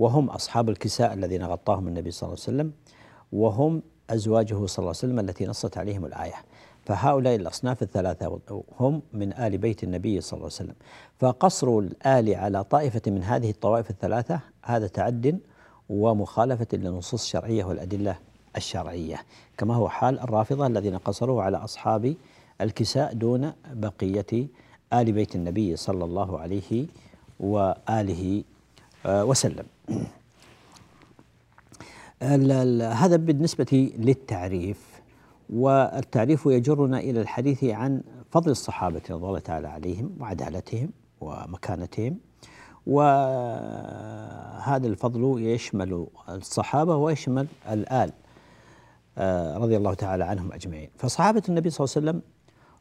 وهم 0.00 0.30
أصحاب 0.30 0.68
الكساء 0.68 1.12
الذين 1.12 1.44
غطاهم 1.44 1.88
النبي 1.88 2.10
صلى 2.10 2.26
الله 2.26 2.42
عليه 2.46 2.56
وسلم 2.56 2.72
وهم 3.32 3.82
أزواجه 4.10 4.66
صلى 4.66 4.78
الله 4.78 4.88
عليه 4.88 4.90
وسلم 4.90 5.18
التي 5.18 5.46
نصت 5.46 5.78
عليهم 5.78 6.04
الآية. 6.04 6.34
فهؤلاء 6.84 7.34
الأصناف 7.36 7.82
الثلاثة 7.82 8.40
هم 8.80 9.02
من 9.12 9.32
آل 9.32 9.58
بيت 9.58 9.84
النبي 9.84 10.20
صلى 10.20 10.36
الله 10.36 10.44
عليه 10.44 10.54
وسلم. 10.54 10.74
فقصر 11.18 11.78
الآل 11.78 12.34
على 12.34 12.64
طائفة 12.64 13.02
من 13.06 13.22
هذه 13.22 13.50
الطوائف 13.50 13.90
الثلاثة 13.90 14.40
هذا 14.62 14.86
تعد 14.86 15.38
ومخالفة 15.90 16.66
للنصوص 16.72 17.22
الشرعية 17.22 17.64
والأدلة 17.64 18.16
الشرعية. 18.56 19.16
كما 19.58 19.74
هو 19.74 19.88
حال 19.88 20.20
الرافضة 20.20 20.66
الذين 20.66 20.98
قصروا 20.98 21.42
على 21.42 21.56
أصحاب 21.56 22.14
الكساء 22.60 23.12
دون 23.12 23.52
بقية 23.72 24.46
آل 24.92 25.12
بيت 25.12 25.34
النبي 25.36 25.76
صلى 25.76 26.04
الله 26.04 26.38
عليه 26.40 26.86
وآله 27.40 28.44
وسلم. 29.06 29.66
هذا 32.92 33.16
بالنسبة 33.16 33.92
للتعريف 33.98 35.00
والتعريف 35.50 36.46
يجرنا 36.46 36.98
إلى 36.98 37.20
الحديث 37.20 37.64
عن 37.64 38.02
فضل 38.30 38.50
الصحابة 38.50 39.02
رضي 39.10 39.26
الله 39.26 39.38
تعالى 39.38 39.68
عليهم 39.68 40.16
وعدالتهم 40.20 40.90
ومكانتهم 41.20 42.18
وهذا 42.86 44.06
الفضل 44.86 45.42
يشمل 45.42 46.06
الصحابة 46.28 46.96
ويشمل 46.96 47.46
الآل 47.70 48.12
آه، 49.18 49.58
رضي 49.58 49.76
الله 49.76 49.94
تعالى 49.94 50.24
عنهم 50.24 50.52
أجمعين. 50.52 50.90
فصحابة 50.96 51.42
النبي 51.48 51.70
صلى 51.70 51.84
الله 51.84 51.96
عليه 51.96 52.08
وسلم 52.08 52.22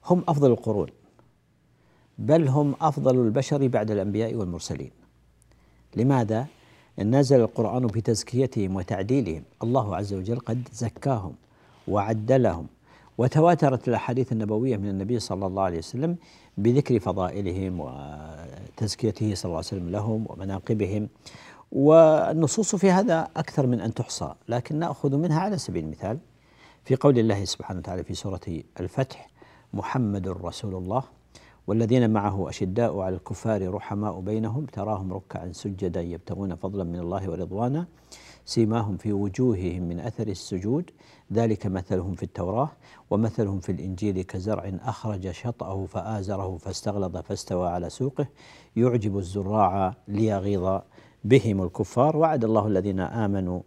هم 0.06 0.24
أفضل 0.28 0.52
القرون 0.52 0.88
بل 2.18 2.48
هم 2.48 2.76
أفضل 2.82 3.16
البشر 3.16 3.68
بعد 3.68 3.92
الأنبياء 3.92 4.36
والمرسلين. 4.36 4.92
لماذا؟ 5.96 6.48
نزل 7.00 7.42
القرآن 7.42 7.88
بتزكيتهم 7.88 8.76
وتعديلهم. 8.76 9.44
الله 9.64 9.96
عز 9.96 10.14
وجل 10.14 10.40
قد 10.40 10.68
زكاهم 10.74 11.34
وعدلهم. 11.88 12.68
وتواترت 13.18 13.88
الأحاديث 13.88 14.32
النبوية 14.32 14.78
من 14.78 14.90
النبي 14.90 15.20
صلى 15.20 15.46
الله 15.46 15.64
عليه 15.64 15.78
وسلم 15.78 16.16
بذكر 16.58 17.00
فضائلهم 17.00 17.80
وتزكيته 17.80 19.36
صلى 19.36 19.46
الله 19.46 19.58
عليه 19.58 19.68
وسلم 19.68 19.90
لهم 19.90 20.26
ومناقبهم. 20.30 21.10
والنصوص 21.72 22.76
في 22.76 22.92
هذا 22.92 23.28
أكثر 23.38 23.68
من 23.68 23.82
أن 23.82 23.94
تحصى 23.94 24.34
لكن 24.48 24.76
نأخذ 24.80 25.16
منها 25.18 25.40
على 25.40 25.58
سبيل 25.58 25.84
المثال 25.84 26.18
في 26.86 26.96
قول 26.96 27.20
الله 27.20 27.46
سبحانه 27.46 27.80
وتعالى 27.80 28.04
في 28.04 28.14
سورة 28.14 28.40
الفتح 28.80 29.30
محمد 29.74 30.28
رسول 30.28 30.76
الله 30.76 31.04
والذين 31.70 32.10
معه 32.10 32.50
أشداء 32.50 33.00
على 33.00 33.16
الكفار 33.16 33.74
رحماء 33.74 34.20
بينهم 34.20 34.66
تراهم 34.66 35.14
ركعا 35.14 35.52
سجدا 35.52 36.02
يبتغون 36.02 36.56
فضلا 36.56 36.84
من 36.84 37.00
الله 37.00 37.30
ورضوانا 37.30 37.88
سيماهم 38.46 38.98
في 38.98 39.14
وجوههم 39.14 39.82
من 39.84 40.00
أثر 40.00 40.28
السجود. 40.28 40.92
ذلك 41.34 41.66
مثلهم 41.66 42.16
في 42.16 42.24
التوراة 42.24 42.70
ومثلهم 43.10 43.60
في 43.60 43.72
الإنجيل 43.72 44.22
كزرع 44.22 44.72
أخرج 44.84 45.32
شطأه 45.32 45.86
فآزره 45.86 46.58
فاستغلظ 46.58 47.18
فاستوى 47.18 47.70
على 47.70 47.90
سوقه. 47.90 48.28
يعجب 48.76 49.18
الزراع 49.18 49.94
ليغيظ 50.08 50.80
بهم 51.24 51.64
الكفار. 51.64 52.18
وعد 52.18 52.44
الله 52.44 52.68
الذين 52.68 53.00
آمنوا 53.00 53.62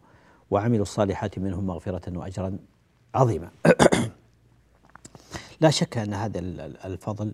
وعملوا 0.50 0.82
الصالحات 0.82 1.38
منهم 1.38 1.66
مغفرة 1.66 2.18
وأجرا 2.18 2.58
عظيما. 3.14 3.50
لا 5.60 5.70
شك 5.70 5.98
أن 5.98 6.14
هذا 6.14 6.38
الفضل 6.84 7.32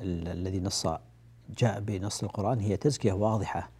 الذي 0.00 0.60
نص 0.60 0.86
جاء 1.58 1.80
بنص 1.80 2.22
القرآن 2.22 2.60
هي 2.60 2.76
تزكية 2.76 3.12
واضحة 3.12 3.70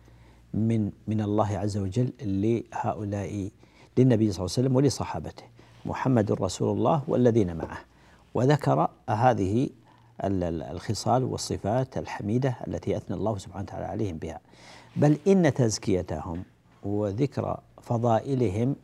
من 0.54 0.90
من 1.06 1.20
الله 1.20 1.58
عز 1.58 1.76
وجل 1.76 2.12
لهؤلاء 2.20 3.50
للنبي 3.98 4.32
صلى 4.32 4.44
الله 4.44 4.54
عليه 4.56 4.66
وسلم 4.66 4.76
ولصحابته 4.76 5.42
محمد 5.86 6.32
رسول 6.32 6.76
الله 6.76 7.02
والذين 7.08 7.56
معه. 7.56 7.78
وذكر 8.34 8.88
هذه 9.10 9.70
الخصال 10.24 11.24
والصفات 11.24 11.98
الحميدة 11.98 12.56
التي 12.66 12.96
أثنى 12.96 13.16
الله 13.16 13.38
سبحانه 13.38 13.64
وتعالى 13.64 13.84
عليهم 13.86 14.16
بها. 14.16 14.40
بل 14.96 15.18
إن 15.26 15.54
تزكيتهم 15.54 16.42
وذكر 16.82 17.60
فضائلهم 17.82 18.76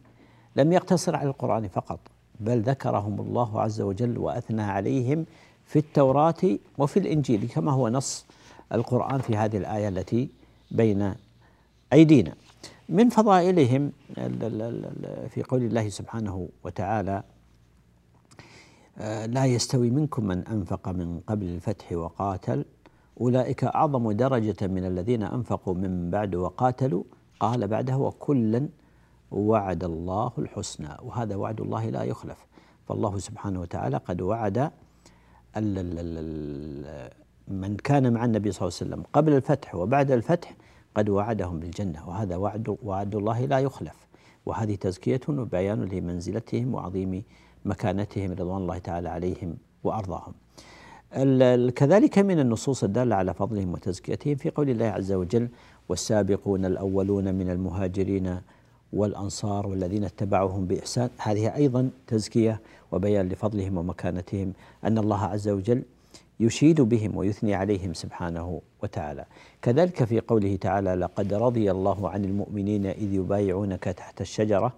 لم 0.57 0.73
يقتصر 0.73 1.17
على 1.17 1.29
القرآن 1.29 1.69
فقط 1.69 2.01
بل 2.41 2.61
ذكرهم 2.61 3.21
الله 3.21 3.61
عز 3.61 3.81
وجل 3.81 4.19
وأثنى 4.19 4.63
عليهم 4.63 5.27
في 5.67 5.79
التوراة 5.79 6.59
وفي 6.79 6.99
الإنجيل 6.99 7.49
كما 7.49 7.73
هو 7.73 7.89
نص 7.89 8.27
القرآن 8.73 9.21
في 9.21 9.37
هذه 9.37 9.57
الآية 9.57 9.89
التي 9.89 10.29
بين 10.71 11.15
أيدينا. 11.93 12.35
من 12.89 13.09
فضائلهم 13.09 13.93
في 15.29 15.43
قول 15.49 15.63
الله 15.63 15.89
سبحانه 15.89 16.49
وتعالى 16.65 17.23
آه، 18.99 19.27
لا 19.27 19.45
يستوي 19.45 19.91
منكم 19.91 20.25
من 20.25 20.47
أنفق 20.47 20.89
من 20.89 21.21
قبل 21.27 21.47
الفتح 21.47 21.93
وقاتل. 21.93 22.65
أولئك 23.21 23.65
أعظم 23.65 24.13
درجة 24.13 24.67
من 24.67 24.85
الذين 24.85 25.23
أنفقوا 25.23 25.75
من 25.75 26.11
بعد 26.11 26.35
وقاتلوا. 26.35 27.05
قال 27.41 27.69
بعده 27.69 27.97
وكلا 27.97 28.69
وعد 29.31 29.85
الله 29.85 30.33
الحسنى. 30.39 30.89
وهذا 31.03 31.37
وعد 31.37 31.61
الله 31.61 31.91
لا 31.91 32.03
يخلف. 32.03 32.47
فالله 32.89 33.19
سبحانه 33.19 33.61
وتعالى 33.61 33.97
قد 33.97 34.23
وعد 34.23 34.71
من 37.49 37.77
كان 37.77 38.13
مع 38.13 38.25
النبي 38.25 38.53
صلى 38.53 38.69
الله 38.69 38.79
عليه 38.81 38.91
وسلم 38.91 39.03
قبل 39.13 39.33
الفتح 39.33 39.75
وبعد 39.75 40.11
الفتح 40.11 40.57
قد 40.95 41.09
وعدهم 41.09 41.61
بالجنة 41.61 42.09
وهذا 42.09 42.37
وعد 42.37 42.77
وعد 42.83 43.15
الله 43.15 43.45
لا 43.45 43.59
يخلف. 43.59 44.07
وهذه 44.47 44.75
تزكية 44.75 45.21
وبيان 45.29 45.85
لمنزلتهم 45.85 46.75
وعظيم 46.75 47.23
مكانتهم 47.65 48.31
رضوان 48.33 48.63
الله 48.63 48.79
تعالى 48.79 49.09
عليهم 49.09 49.57
وأرضاهم. 49.85 50.33
كذلك 51.71 52.19
من 52.19 52.41
النصوص 52.41 52.85
الدالة 52.85 53.17
على 53.17 53.35
فضلهم 53.35 53.73
وتزكيتهم 53.73 54.35
في 54.35 54.51
قول 54.51 54.71
الله 54.71 54.87
عز 54.87 55.13
وجل 55.13 55.49
والسابقون 55.89 56.65
الأولون 56.65 57.35
من 57.35 57.51
المهاجرين 57.51 58.41
والأنصار 58.95 59.67
والذين 59.67 60.05
اتبعوهم 60.05 60.67
بإحسان. 60.67 61.11
هذه 61.19 61.55
أيضا 61.55 61.91
تزكية 62.07 62.61
وبيان 62.93 63.29
لفضلهم 63.29 63.79
ومكانتهم 63.79 64.53
أن 64.85 64.99
الله 64.99 65.25
عز 65.25 65.49
وجل 65.49 65.83
يشيد 66.41 66.81
بهم 66.81 67.17
ويثني 67.17 67.55
عليهم 67.55 67.95
سبحانه 67.95 68.61
وتعالى. 68.83 69.25
كذلك 69.63 70.05
في 70.05 70.21
قوله 70.21 70.57
تعالى 70.57 70.95
لقد 70.95 71.35
رضي 71.35 71.71
الله 71.71 72.11
عن 72.11 72.25
المؤمنين 72.25 72.87
إذ 72.87 73.15
يبايعونك 73.15 73.85
تحت 73.85 74.21
الشجرة 74.21 74.73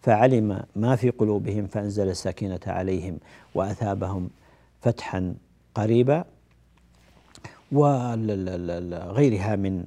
فعلم 0.00 0.62
ما 0.76 0.96
في 0.96 1.10
قلوبهم 1.10 1.66
فأنزل 1.66 2.08
السكينة 2.08 2.60
عليهم 2.66 3.18
وأثابهم 3.54 4.30
فتحا 4.80 5.34
قريبا 5.74 6.24
وغيرها 7.72 9.56
من 9.56 9.84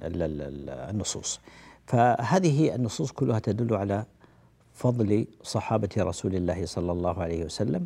النصوص. 0.90 1.40
فهذه 1.86 2.76
النصوص 2.76 3.12
كلها 3.12 3.40
تدل 3.40 3.76
على 3.76 4.06
فضل 4.74 5.28
صحابة 5.44 5.90
رسول 5.98 6.36
الله 6.36 6.66
صلى 6.66 6.92
الله 6.92 7.22
عليه 7.22 7.46
وسلم 7.46 7.86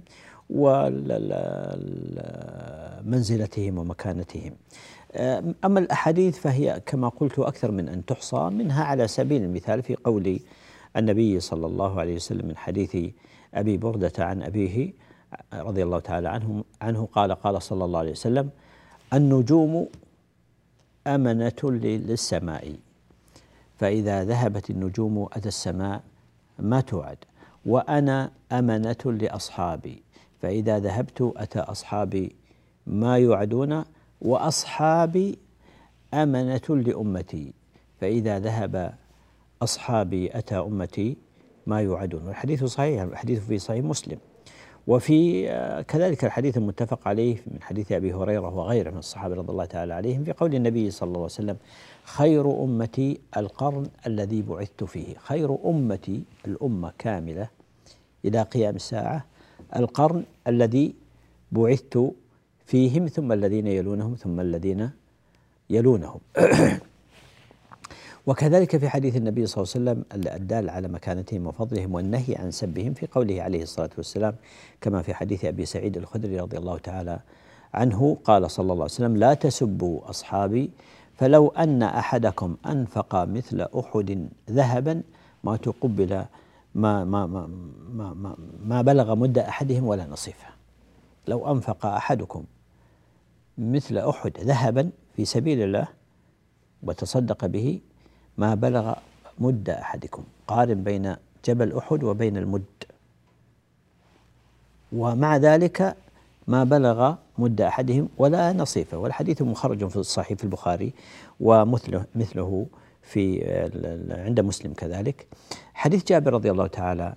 ومنزلتهم 3.05 3.77
ومكانتهم. 3.77 4.53
أما 5.65 5.79
الأحاديث 5.79 6.37
فهي 6.39 6.81
كما 6.85 7.09
قلت 7.09 7.39
أكثر 7.39 7.71
من 7.71 7.89
أن 7.89 8.05
تحصى 8.05 8.49
منها 8.49 8.83
على 8.83 9.07
سبيل 9.07 9.43
المثال 9.43 9.83
في 9.83 9.95
قول 9.95 10.39
النبي 10.97 11.39
صلى 11.39 11.65
الله 11.65 11.99
عليه 11.99 12.15
وسلم 12.15 12.47
من 12.47 12.57
حديث 12.57 12.97
أبي 13.53 13.77
بردة 13.77 14.13
عن 14.25 14.43
أبيه 14.43 14.93
رضي 15.53 15.83
الله 15.83 15.99
تعالى 15.99 16.29
عنه 16.29 16.63
عنه 16.81 17.07
قال 17.11 17.31
قال 17.31 17.61
صلى 17.61 17.85
الله 17.85 17.99
عليه 17.99 18.11
وسلم 18.11 18.49
النجوم 19.13 19.87
أمنة 21.07 21.61
للسماء. 21.63 22.75
فإذا 23.77 24.23
ذهبت 24.23 24.69
النجوم 24.69 25.27
أتى 25.33 25.47
السماء 25.47 26.03
ما 26.59 26.81
توعد. 26.81 27.17
وأنا 27.65 28.31
أمنة 28.51 28.97
لأصحابي. 29.05 30.03
فإذا 30.41 30.79
ذهبت 30.79 31.33
أتى 31.37 31.59
أصحابي 31.59 32.35
ما 32.87 33.17
يوعدون 33.17 33.83
وأصحابي 34.21 35.39
أمنة 36.13 36.61
لأمتي. 36.69 37.53
فإذا 38.01 38.39
ذهب 38.39 38.93
أصحابي 39.61 40.37
أتى 40.37 40.55
أمتي 40.55 41.17
ما 41.67 41.81
يوعدون. 41.81 42.27
والحديث 42.27 42.63
صحيح 42.63 43.01
الحديث 43.01 43.47
في 43.47 43.59
صحيح 43.59 43.85
مسلم. 43.85 44.17
وفي 44.87 45.47
كذلك 45.87 46.25
الحديث 46.25 46.57
المتفق 46.57 47.07
عليه 47.07 47.35
من 47.47 47.61
حديث 47.61 47.91
أبي 47.91 48.13
هريرة 48.13 48.55
وغيره 48.55 48.91
من 48.91 48.97
الصحابة 48.97 49.35
رضي 49.35 49.51
الله 49.51 49.65
تعالى 49.65 49.93
عليهم 49.93 50.23
في 50.23 50.31
قول 50.31 50.55
النبي 50.55 50.91
صلى 50.91 51.07
الله 51.07 51.17
عليه 51.17 51.25
وسلم 51.25 51.57
خير 52.03 52.63
أمتي 52.63 53.19
القرن 53.37 53.87
الذي 54.07 54.41
بعثت 54.41 54.83
فيه، 54.83 55.15
خير 55.17 55.57
أمتي 55.65 56.23
الأمة 56.47 56.91
كاملة 56.97 57.47
إلى 58.25 58.41
قيام 58.41 58.75
الساعة 58.75 59.25
القرن 59.75 60.23
الذي 60.47 60.93
بعثت 61.51 62.11
فيهم 62.65 63.07
ثم 63.07 63.31
الذين 63.31 63.67
يلونهم 63.67 64.15
ثم 64.15 64.39
الذين 64.39 64.89
يلونهم. 65.69 66.19
وكذلك 68.27 68.77
في 68.77 68.89
حديث 68.89 69.15
النبي 69.15 69.45
صلى 69.45 69.63
الله 69.63 69.91
عليه 69.91 70.01
وسلم 70.01 70.27
الدال 70.35 70.69
على 70.69 70.87
مكانتهم 70.87 71.47
وفضلهم 71.47 71.95
والنهي 71.95 72.35
عن 72.35 72.51
سبهم 72.51 72.93
في 72.93 73.07
قوله 73.07 73.41
عليه 73.41 73.63
الصلاة 73.63 73.89
والسلام 73.97 74.35
كما 74.81 75.01
في 75.01 75.13
حديث 75.13 75.45
أبي 75.45 75.65
سعيد 75.65 75.97
الخدري 75.97 76.39
رضي 76.39 76.57
الله 76.57 76.77
تعالى 76.77 77.19
عنه 77.73 78.17
قال 78.23 78.51
صلى 78.51 78.63
الله 78.63 78.83
عليه 78.83 78.83
وسلم 78.83 79.17
لا 79.17 79.33
تسبوا 79.33 80.09
أصحابي 80.09 80.71
فلو 81.15 81.47
أن 81.47 81.83
أحدكم 81.83 82.57
أنفق 82.65 83.15
مثل 83.15 83.61
أحد 83.79 84.29
ذهبا 84.49 85.01
ما 85.43 85.57
تقبل 85.57 86.25
ما 86.75 87.05
ما 87.05 87.25
ما 87.25 87.49
ما, 87.89 88.13
ما, 88.13 88.35
ما 88.65 88.81
بلغ 88.81 89.15
مد 89.15 89.37
أحدهم 89.37 89.87
ولا 89.87 90.07
نصيفه. 90.07 90.47
لو 91.27 91.51
أنفق 91.51 91.85
أحدكم 91.85 92.43
مثل 93.57 93.97
أحد 93.97 94.37
ذهبا 94.39 94.89
في 95.15 95.25
سبيل 95.25 95.61
الله 95.61 95.87
وتصدق 96.83 97.45
به 97.45 97.79
ما 98.37 98.55
بلغ 98.55 98.93
مد 99.39 99.69
أحدكم 99.69 100.23
قارن 100.47 100.83
بين 100.83 101.15
جبل 101.45 101.77
أحد 101.77 102.03
وبين 102.03 102.37
المد. 102.37 102.63
ومع 104.91 105.37
ذلك 105.37 105.95
ما 106.47 106.63
بلغ 106.63 107.15
مد 107.37 107.61
أحدهم 107.61 108.09
ولا 108.17 108.53
نصيفة 108.53 108.97
والحديث 108.97 109.41
مخرج 109.41 109.87
في 109.87 109.95
الصحيح 109.95 110.37
في 110.37 110.43
البخاري 110.43 110.93
ومثله 111.39 112.05
مثله 112.15 112.65
في 113.01 113.45
عند 114.09 114.39
مسلم 114.39 114.73
كذلك. 114.73 115.27
حديث 115.73 116.03
جابر 116.03 116.33
رضي 116.33 116.51
الله 116.51 116.67
تعالى 116.67 117.13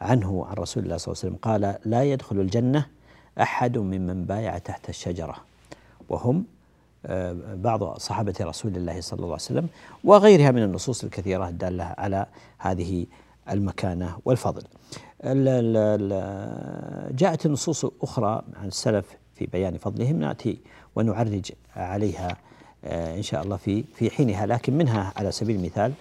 عنه 0.00 0.46
عن 0.46 0.54
رسول 0.54 0.84
الله 0.84 0.96
صلى 0.96 1.12
الله 1.12 1.22
عليه 1.22 1.28
وسلم 1.28 1.36
قال 1.42 1.90
لا 1.90 2.04
يدخل 2.04 2.40
الجنة 2.40 2.86
أحد 3.40 3.78
ممن 3.78 4.24
بايع 4.24 4.58
تحت 4.58 4.88
الشجرة 4.88 5.36
وهم 6.08 6.44
بعض 7.54 7.98
صحابة 7.98 8.34
رسول 8.40 8.76
الله 8.76 9.00
صلى 9.00 9.16
الله 9.16 9.26
عليه 9.26 9.34
وسلم 9.34 9.68
وغيرها 10.04 10.50
من 10.50 10.62
النصوص 10.62 11.04
الكثيرة 11.04 11.48
الدالة 11.48 11.94
على 11.98 12.26
هذه 12.58 13.06
المكانة 13.50 14.18
والفضل. 14.24 14.62
جاءت 17.10 17.46
النصوص 17.46 17.84
أخرى 18.02 18.42
عن 18.56 18.68
السلف 18.68 19.06
في 19.34 19.46
بيان 19.46 19.78
فضلهم 19.78 20.20
نأتي 20.20 20.58
ونعرج 20.96 21.52
عليها 21.76 22.36
آه، 22.84 23.16
إن 23.16 23.22
شاء 23.22 23.42
الله 23.42 23.56
في 23.56 23.84
في 23.94 24.10
حينها 24.10 24.46
لكن 24.46 24.78
منها 24.78 25.12
على 25.16 25.32
سبيل 25.32 25.56
المثال 25.56 25.92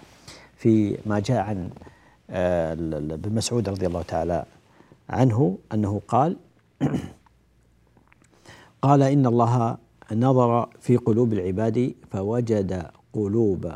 في 0.57 0.97
ما 1.05 1.19
جاء 1.19 1.37
عن 1.37 1.69
آه، 2.29 2.73
ابن 2.73 3.35
مسعود 3.35 3.69
رضي 3.69 3.87
الله 3.87 4.01
تعالى 4.01 4.45
عنه 5.09 5.57
أنه 5.73 6.01
قال 6.07 6.37
قال 8.81 9.03
إن 9.03 9.25
الله 9.25 9.77
نظر 10.13 10.69
في 10.79 10.97
قلوب 10.97 11.33
العباد 11.33 11.93
فوجد 12.11 12.85
قلوب 13.13 13.71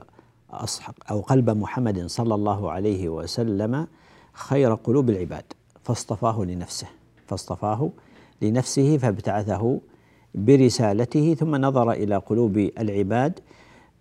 أصحاب 0.52 0.96
أو 1.12 1.22
قلب 1.22 1.50
محمد 1.50 2.06
صلى 2.06 2.36
الله 2.36 2.72
عليه 2.72 3.10
وسلم 3.10 3.88
خير 4.34 4.74
قلوب 4.74 5.10
العباد 5.10 5.44
فاصطفاه 5.84 6.44
لنفسه 6.44 6.88
فاصطفاه 7.28 7.90
لنفسه 8.42 8.98
فابتعثه 8.98 9.80
برسالته 10.36 11.34
ثم 11.34 11.56
نظر 11.56 11.92
إلى 11.92 12.16
قلوب 12.16 12.58
العباد 12.58 13.40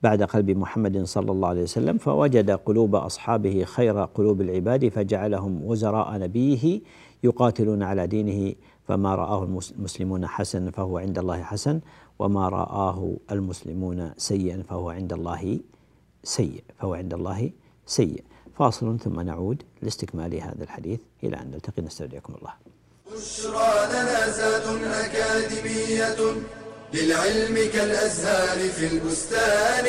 بعد 0.02 0.22
قلب 0.22 0.50
محمد 0.50 1.04
صلى 1.04 1.32
الله 1.32 1.48
عليه 1.48 1.62
وسلم 1.62 1.98
فوجد 1.98 2.50
قلوب 2.50 2.94
أصحابه 2.94 3.64
خير 3.64 4.04
قلوب 4.04 4.40
العباد 4.40 4.88
فجعلهم 4.88 5.64
وزراء 5.64 6.18
نبيه 6.18 6.80
يقاتلون 7.24 7.82
على 7.82 8.06
دينه 8.06 8.54
فما 8.88 9.14
رآه 9.14 9.44
المسلمون 9.44 10.26
حسنا 10.26 10.70
فهو 10.70 10.98
عند 10.98 11.18
الله 11.18 11.42
حسن. 11.42 11.80
وما 12.18 12.48
رآه 12.48 13.16
المسلمون 13.30 14.12
سيئا 14.16 14.62
فهو 14.68 14.90
عند 14.90 15.12
الله 15.12 15.60
سيء 16.24 16.64
فهو 16.78 16.94
عند 16.94 17.14
الله 17.14 17.50
سيء. 17.86 18.24
فاصل 18.58 18.98
ثم 19.00 19.20
نعود 19.20 19.62
لاستكمال 19.82 20.34
هذا 20.34 20.62
الحديث. 20.62 21.00
إلى 21.24 21.36
أن 21.36 21.50
نلتقي. 21.50 21.82
نستودعكم 21.82 22.34
الله. 22.34 22.52
بشرى 23.12 23.86
لنا 23.92 24.30
زاد 24.30 24.66
أكاديمية 24.84 26.20
للعلم 26.94 27.54
كالأزهار 27.72 28.58
في 28.68 28.86
البستان. 28.86 29.86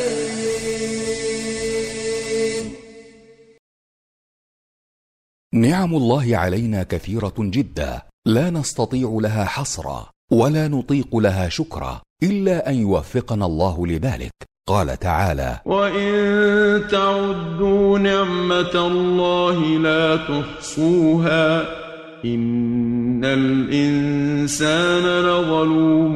نعم 5.53 5.95
الله 5.95 6.38
علينا 6.38 6.83
كثيرة 6.83 7.33
جدا. 7.39 8.01
لا 8.25 8.49
نستطيع 8.49 9.17
لها 9.21 9.45
حصرا. 9.45 10.14
ولا 10.31 10.67
نطيق 10.67 11.17
لها 11.17 11.49
شكرا 11.49 12.01
إلا 12.23 12.69
أن 12.69 12.75
يوفقنا 12.75 13.45
الله 13.45 13.88
لذلك. 13.88 14.31
قال 14.67 14.99
تعالى 14.99 15.59
وان 15.65 16.88
تعدوا 16.91 17.99
نعمه 17.99 18.88
الله 18.88 19.59
لا 19.79 20.15
تحصوها 20.15 21.61
ان 22.25 23.25
الانسان 23.25 25.03
لظلوم 25.23 26.15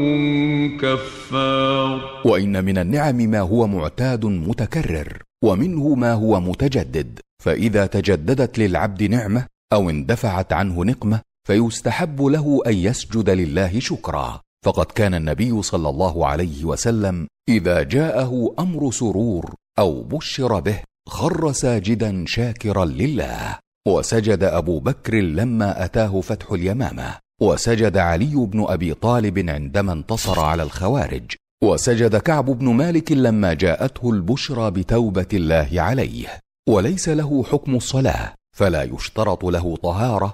كفار. 0.78 2.22
وان 2.26 2.66
من 2.66 2.78
النعم 2.78 3.16
ما 3.16 3.40
هو 3.40 3.68
معتاد 3.68 4.26
متكرر 4.26 5.24
ومنه 5.44 5.96
ما 5.96 6.14
هو 6.14 6.40
متجدد. 6.40 7.20
فاذا 7.44 7.86
تجددت 7.86 8.60
للعبد 8.60 9.04
نعمه 9.04 9.46
أو 9.74 9.90
اندفعت 9.90 10.54
عنه 10.54 10.86
نقمه 10.86 11.22
فيستحب 11.50 12.22
له 12.22 12.62
أن 12.68 12.74
يسجد 12.74 13.30
لله 13.30 13.80
شكرا. 13.80 14.42
فقد 14.66 14.86
كان 14.86 15.14
النبي 15.14 15.62
صلى 15.62 15.90
الله 15.90 16.26
عليه 16.28 16.66
وسلم 16.66 17.28
إذا 17.50 17.84
جاءه 17.84 18.56
أمر 18.60 18.92
سرور 18.92 19.56
أو 19.80 20.04
بشر 20.04 20.60
به 20.60 20.80
خر 21.08 21.52
ساجدا 21.52 22.24
شاكرا 22.28 22.86
لله. 22.86 23.60
وسجد 23.88 24.44
أبو 24.44 24.80
بكر 24.80 25.16
لما 25.16 25.86
أتاه 25.86 26.22
فتح 26.22 26.52
اليمامة. 26.52 27.18
وسجد 27.42 27.98
علي 27.98 28.36
بن 28.36 28.66
أبي 28.70 28.94
طالب 28.94 29.50
عندما 29.50 29.94
انتصر 29.94 30.40
على 30.40 30.64
الخوارج. 30.64 31.36
وسجد 31.64 32.16
كعب 32.16 32.46
بن 32.46 32.74
مالك 32.74 33.12
لما 33.12 33.54
جاءته 33.54 34.10
البشرى 34.10 34.72
بتوبة 34.72 35.28
الله 35.34 35.70
عليه. 35.74 36.40
وليس 36.70 37.10
له 37.10 37.44
حكم 37.44 37.76
الصلاة 37.76 38.34
فلا 38.58 38.84
يشترط 38.84 39.46
له 39.46 39.76
طهارة 39.76 40.34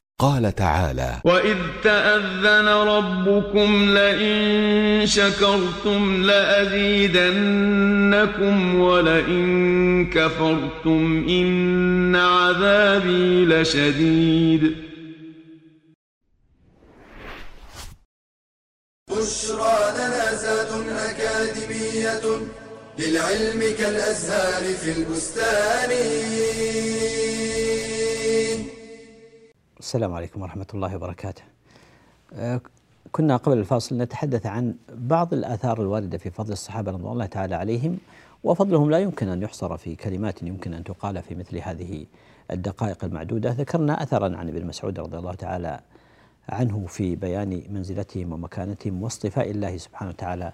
قال 0.21 0.55
تعالى 0.55 1.21
وإذ 1.25 1.57
تأذن 1.83 2.67
ربكم 2.67 3.89
لئن 3.89 5.01
شكرتم 5.05 6.23
لأزيدنكم 6.23 7.15
ولئن 8.79 10.09
كفرتم 10.09 11.25
إن 11.29 12.15
عذابي 12.15 13.45
لشديد 13.45 14.75
بشرى 19.09 19.77
لنا 19.97 20.35
زاد 20.35 20.69
أكاديمية 21.09 22.21
للعلم 22.99 23.61
كالأزهار 23.77 24.63
في 24.73 24.91
البستان 24.91 25.91
السلام 29.81 30.13
عليكم 30.13 30.41
ورحمة 30.41 30.67
الله 30.73 30.95
وبركاته. 30.95 31.41
آه، 32.33 32.61
كنا 33.11 33.37
قبل 33.37 33.57
الفاصل 33.57 33.97
نتحدث 33.97 34.45
عن 34.45 34.75
بعض 34.93 35.33
الآثار 35.33 35.81
الواردة 35.81 36.17
في 36.17 36.29
فضل 36.29 36.53
الصحابة 36.53 36.91
رضي 36.91 37.07
الله 37.07 37.25
تعالى 37.25 37.55
عليهم 37.55 37.97
وفضلهم 38.43 38.91
لا 38.91 38.99
يمكن 38.99 39.27
أن 39.27 39.41
يحصر 39.41 39.77
في 39.77 39.95
كلمات 39.95 40.43
يمكن 40.43 40.73
أن 40.73 40.83
تقال 40.83 41.21
في 41.23 41.35
مثل 41.35 41.57
هذه 41.57 42.05
الدقائق 42.51 43.05
المعدودة 43.05 43.49
ذكرنا 43.51 44.03
أثرا 44.03 44.37
عن 44.37 44.47
ابن 44.47 44.65
مسعود 44.65 44.99
رضي 44.99 45.17
الله 45.17 45.33
تعالى 45.33 45.79
عنه 46.49 46.85
في 46.87 47.15
بيان 47.15 47.63
منزلتهم 47.69 48.33
ومكانتهم 48.33 49.03
واصطفاء 49.03 49.51
الله 49.51 49.77
سبحانه 49.77 50.09
وتعالى 50.11 50.53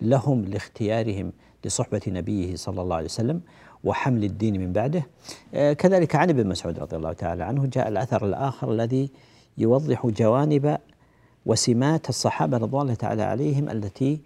لهم 0.00 0.44
لاختيارهم 0.44 1.32
لصحبة 1.64 2.02
نبيه 2.08 2.56
صلى 2.56 2.82
الله 2.82 2.96
عليه 2.96 3.06
وسلم 3.06 3.40
وحمل 3.84 4.24
الدين 4.24 4.60
من 4.60 4.72
بعده. 4.72 5.06
آه، 5.54 5.72
كذلك 5.72 6.16
عن 6.16 6.30
ابن 6.30 6.46
مسعود 6.46 6.78
رضي 6.78 6.96
الله 6.96 7.12
تعالى 7.12 7.44
عنه 7.44 7.66
جاء 7.66 7.88
الأثر 7.88 8.26
الآخر 8.26 8.72
الذي 8.72 9.10
يوضح 9.58 10.06
جوانب 10.06 10.78
وسمات 11.46 12.08
الصحابة 12.08 12.56
رضوان 12.56 12.82
الله 12.82 12.94
تعالى 12.94 13.22
عليهم 13.22 13.70
التي 13.70 14.20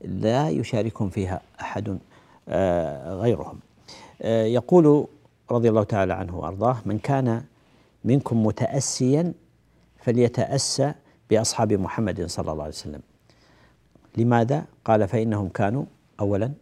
لا 0.00 0.48
يشاركهم 0.48 1.08
فيها 1.08 1.40
أحد 1.60 1.98
آه، 2.48 3.14
غيرهم. 3.14 3.58
آه، 4.22 4.44
يقول 4.44 5.06
رضي 5.50 5.68
الله 5.68 5.82
تعالى 5.82 6.14
عنه 6.14 6.38
وأرضاه 6.38 6.76
من 6.86 6.98
كان 6.98 7.42
منكم 8.04 8.46
متأسيا 8.46 9.32
فليتأسى 9.98 10.92
بأصحاب 11.30 11.72
محمد 11.72 12.26
صلى 12.26 12.52
الله 12.52 12.62
عليه 12.62 12.72
وسلم. 12.74 13.00
لماذا؟ 14.16 14.64
قال 14.84 15.08
فإنهم 15.08 15.48
كانوا 15.48 15.84
أولا 16.20 16.52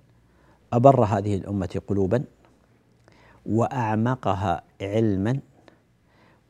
أبر 0.73 1.05
هذه 1.05 1.35
الأمة 1.35 1.81
قلوبا 1.89 2.25
وأعمقها 3.47 4.63
علما 4.81 5.41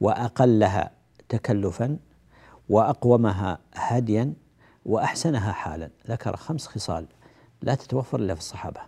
وأقلها 0.00 0.90
تكلفا 1.28 1.96
وأقومها 2.68 3.58
هديا 3.74 4.32
وأحسنها 4.86 5.52
حالا. 5.52 5.90
ذكر 6.08 6.36
خمس 6.36 6.66
خصال 6.66 7.06
لا 7.62 7.74
تتوفر 7.74 8.18
إلا 8.18 8.34
في 8.34 8.40
الصحابة. 8.40 8.80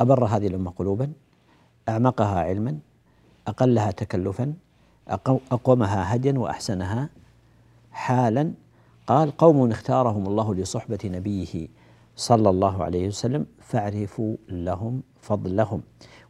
أبر 0.00 0.24
هذه 0.24 0.46
الأمة 0.46 0.70
قلوبا 0.70 1.12
أعمقها 1.88 2.40
علما 2.40 2.78
أقلها 3.46 3.90
تكلفا 3.90 4.54
أقومها 5.52 6.14
هديا 6.14 6.38
وأحسنها 6.38 7.10
حالا. 7.92 8.52
قال 9.06 9.36
قوم 9.36 9.70
اختارهم 9.70 10.26
الله 10.26 10.54
لصحبة 10.54 10.98
نبيه 11.04 11.68
صلى 12.16 12.50
الله 12.50 12.84
عليه 12.84 13.08
وسلم 13.08 13.46
فاعرفوا 13.60 14.36
لهم 14.48 15.02
فضلهم. 15.20 15.82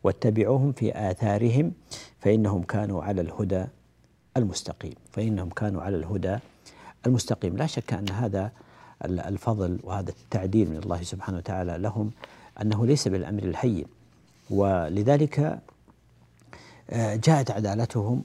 واتبعوهم 0.04 0.72
في 0.72 1.10
آثارهم 1.10 1.72
فإنهم 2.20 2.62
كانوا 2.62 3.04
على 3.04 3.20
الهدى 3.20 3.64
المستقيم 4.36 4.94
فإنهم 5.12 5.50
كانوا 5.50 5.82
على 5.82 5.96
الهدى 5.96 6.38
المستقيم. 7.06 7.56
لا 7.56 7.66
شك 7.66 7.92
أن 7.92 8.10
هذا 8.10 8.50
الفضل 9.04 9.78
وهذا 9.82 10.10
التعديل 10.10 10.70
من 10.70 10.76
الله 10.76 11.02
سبحانه 11.02 11.38
وتعالى 11.38 11.78
لهم 11.78 12.10
أنه 12.62 12.86
ليس 12.86 13.08
بالأمر 13.08 13.42
الهين. 13.42 13.84
ولذلك 14.50 15.58
آه، 16.90 17.16
جاءت 17.16 17.50
عدالتهم 17.50 18.22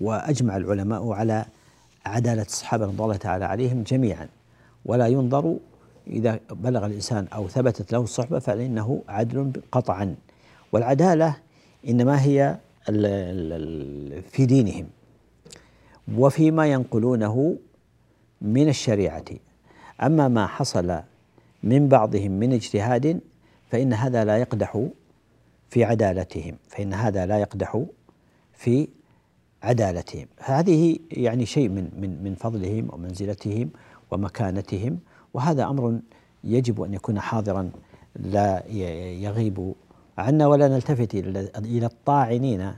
وأجمع 0.00 0.56
العلماء 0.56 1.12
على 1.12 1.44
عدالة 2.06 2.42
الصحابة 2.42 2.84
رضي 2.84 3.02
الله 3.02 3.16
تعالى 3.16 3.44
عليهم 3.44 3.82
جميعا. 3.82 4.28
ولا 4.84 5.06
ينظر 5.06 5.56
إذا 6.06 6.40
بلغ 6.50 6.86
الإنسان 6.86 7.26
أو 7.34 7.48
ثبتت 7.48 7.92
له 7.92 8.00
الصحبة 8.00 8.38
فإنه 8.38 9.02
عدل 9.08 9.52
قطعا. 9.72 10.14
والعدالة 10.72 11.36
إنما 11.88 12.22
هي 12.22 12.58
في 14.30 14.46
دينهم 14.46 14.86
وفيما 16.16 16.66
ينقلونه 16.66 17.56
من 18.42 18.68
الشريعة. 18.68 19.24
أما 20.02 20.28
ما 20.28 20.46
حصل 20.46 21.00
من 21.62 21.88
بعضهم 21.88 22.30
من 22.32 22.52
اجتهاد 22.52 23.20
فإن 23.70 23.92
هذا 23.92 24.24
لا 24.24 24.36
يقدح 24.38 24.86
في 25.70 25.84
عدالتهم 25.84 26.56
فإن 26.68 26.94
هذا 26.94 27.26
لا 27.26 27.38
يقدح 27.38 27.82
في 28.52 28.88
عدالتهم. 29.62 30.26
هذه 30.38 30.98
يعني 31.10 31.46
شيء 31.46 31.68
من 31.68 31.90
من 32.00 32.22
من 32.24 32.34
فضلهم 32.34 32.88
ومنزلتهم 32.92 33.70
ومكانتهم 34.10 34.98
وهذا 35.34 35.64
أمر 35.64 35.98
يجب 36.44 36.82
أن 36.82 36.94
يكون 36.94 37.20
حاضرا 37.20 37.70
لا 38.16 38.66
يغيب 39.20 39.74
عنا 40.18 40.46
ولا 40.46 40.68
نلتفت 40.68 41.14
إلى 41.14 41.86
الطاعنين 41.86 42.72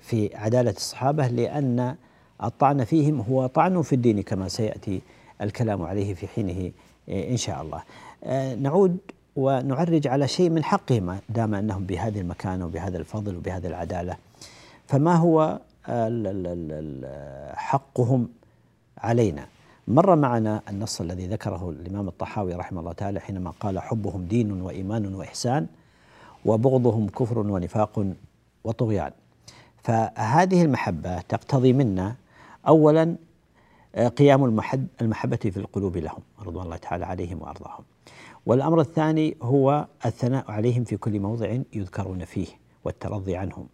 في 0.00 0.36
عدالة 0.36 0.70
الصحابة 0.70 1.26
لأن 1.26 1.96
الطعن 2.44 2.84
فيهم 2.84 3.20
هو 3.20 3.46
طعن 3.46 3.82
في 3.82 3.94
الدين 3.94 4.22
كما 4.22 4.48
سيأتي 4.48 5.00
الكلام 5.40 5.82
عليه 5.82 6.14
في 6.14 6.26
حينه 6.26 6.70
إن 7.08 7.36
شاء 7.36 7.62
الله. 7.62 7.82
نعود 8.56 8.98
ونعرج 9.36 10.06
على 10.06 10.28
شيء 10.28 10.50
من 10.50 10.64
حقهم 10.64 11.18
دام 11.28 11.54
أنهم 11.54 11.86
بهذه 11.86 12.20
المكانه 12.20 12.66
وبهذا 12.66 12.98
الفضل 12.98 13.36
وبهذه 13.36 13.66
العدالة. 13.66 14.16
فما 14.86 15.14
هو 15.14 15.58
حقهم 17.54 18.28
علينا 18.98 19.46
مر 19.88 20.16
معنا 20.16 20.62
النص 20.68 21.00
الذي 21.00 21.26
ذكره 21.26 21.70
الإمام 21.70 22.08
الطحاوي 22.08 22.54
رحمه 22.54 22.80
الله 22.80 22.92
تعالى 22.92 23.20
حينما 23.20 23.50
قال 23.50 23.78
حبهم 23.78 24.24
دين 24.24 24.62
وإيمان 24.62 25.14
وإحسان 25.14 25.66
وبغضهم 26.44 27.08
كفر 27.08 27.38
ونفاق 27.38 28.06
وطغيان. 28.64 29.10
فهذه 29.82 30.62
المحبة 30.62 31.20
تقتضي 31.20 31.72
منا 31.72 32.16
أولا 32.68 33.16
قيام 34.16 34.60
المحبة 35.00 35.36
في 35.36 35.56
القلوب 35.56 35.96
لهم 35.96 36.20
رضوان 36.46 36.64
الله 36.64 36.76
تعالى 36.76 37.06
عليهم 37.06 37.42
وأرضاهم. 37.42 37.84
والأمر 38.46 38.80
الثاني 38.80 39.36
هو 39.42 39.86
الثناء 40.06 40.50
عليهم 40.50 40.84
في 40.84 40.96
كل 40.96 41.20
موضع 41.20 41.58
يذكرون 41.74 42.24
فيه 42.24 42.46
والترضي 42.84 43.36
عنهم. 43.36 43.66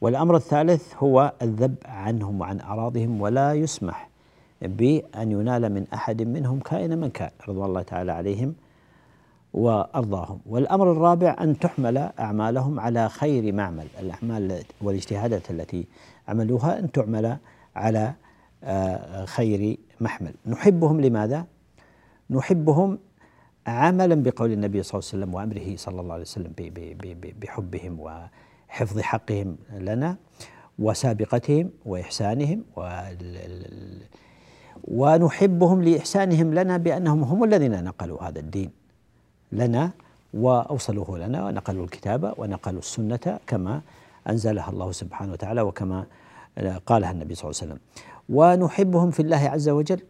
والأمر 0.00 0.36
الثالث 0.36 0.94
هو 0.98 1.32
الذب 1.42 1.74
عنهم 1.84 2.40
وعن 2.40 2.60
أراضهم 2.60 3.20
ولا 3.20 3.54
يسمح 3.54 4.08
بأن 4.62 5.32
ينال 5.32 5.72
من 5.72 5.86
أحد 5.94 6.22
منهم 6.22 6.60
كائن 6.60 6.98
من 6.98 7.10
كان 7.10 7.30
رضوان 7.48 7.68
الله 7.68 7.82
تعالى 7.82 8.12
عليهم 8.12 8.54
وأرضاهم. 9.56 10.40
والأمر 10.46 10.92
الرابع 10.92 11.36
أن 11.40 11.58
تحمل 11.58 11.98
أعمالهم 11.98 12.80
على 12.80 13.08
خير 13.08 13.52
معمل. 13.52 13.86
الأعمال 14.00 14.62
والاجتهادات 14.82 15.50
التي 15.50 15.86
عملوها 16.28 16.78
أن 16.78 16.92
تعمل 16.92 17.36
على 17.76 18.12
آه، 18.64 19.24
خير 19.24 19.76
محمل. 20.00 20.34
نحبهم 20.46 21.00
لماذا؟ 21.00 21.46
نحبهم 22.30 22.98
عملا 23.66 24.14
بقول 24.14 24.52
النبي 24.52 24.82
صلى 24.82 24.98
الله 24.98 25.10
عليه 25.12 25.18
وسلم 25.24 25.34
وأمره 25.34 25.76
صلى 25.76 26.00
الله 26.00 26.12
عليه 26.12 26.22
وسلم 26.22 26.52
بحبهم 27.40 28.00
و 28.00 28.10
حفظ 28.68 29.00
حقهم 29.00 29.56
لنا 29.72 30.16
وسابقتهم 30.78 31.70
وإحسانهم 31.86 32.64
ونحبهم 34.84 35.82
لإحسانهم 35.82 36.54
لنا 36.54 36.76
بأنهم 36.76 37.22
هم 37.22 37.44
الذين 37.44 37.84
نقلوا 37.84 38.22
هذا 38.22 38.40
الدين. 38.40 38.85
لنا 39.52 39.90
وأوصلوه 40.34 41.18
لنا 41.18 41.44
ونقلوا 41.46 41.84
الكتاب 41.84 42.34
ونقلوا 42.38 42.78
السنة 42.78 43.38
كما 43.46 43.80
أنزلها 44.28 44.70
الله 44.70 44.92
سبحانه 44.92 45.32
وتعالى 45.32 45.60
وكما 45.60 46.06
قالها 46.86 47.10
النبي 47.10 47.34
صلى 47.34 47.50
الله 47.50 47.60
عليه 47.62 47.72
وسلم. 47.72 47.80
ونحبهم 48.28 49.10
في 49.10 49.20
الله 49.20 49.36
عز 49.36 49.68
وجل 49.68 50.00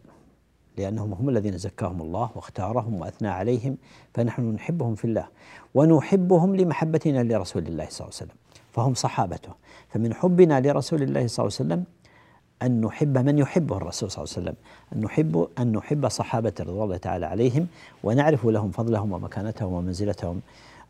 لأنهم 0.77 1.13
هم 1.13 1.29
الذين 1.29 1.57
زكاهم 1.57 2.01
الله 2.01 2.29
واختارهم 2.35 3.01
وأثنى 3.01 3.27
عليهم 3.27 3.77
فنحن 4.13 4.41
نحبهم 4.53 4.95
في 4.95 5.05
الله. 5.05 5.27
ونحبهم 5.75 6.55
لمحبتنا 6.55 7.23
لرسول 7.23 7.67
الله 7.67 7.87
صلى 7.89 8.05
الله 8.05 8.15
عليه 8.15 8.23
وسلم 8.31 8.37
فهم 8.73 8.93
صحابته. 8.93 9.51
فمن 9.89 10.13
حبنا 10.13 10.61
لرسول 10.61 11.03
الله 11.03 11.27
صلى 11.27 11.45
الله 11.45 11.57
عليه 11.59 11.65
وسلم 11.65 11.83
أن 12.63 12.81
نحب 12.81 13.17
من 13.17 13.37
يحبه 13.37 13.77
الرسول 13.77 14.11
صلى 14.11 14.23
الله 14.23 14.33
عليه 14.33 14.43
وسلم. 14.43 14.55
أن 14.93 15.01
نحب 15.01 15.47
أن 15.59 15.71
نحب 15.71 16.07
صحابة 16.07 16.53
رضوان 16.59 16.83
الله 16.83 16.97
تعالى 16.97 17.25
عليهم 17.25 17.67
ونعرف 18.03 18.45
لهم 18.45 18.71
فضلهم 18.71 19.11
ومكانتهم 19.11 19.73
ومنزلتهم 19.73 20.41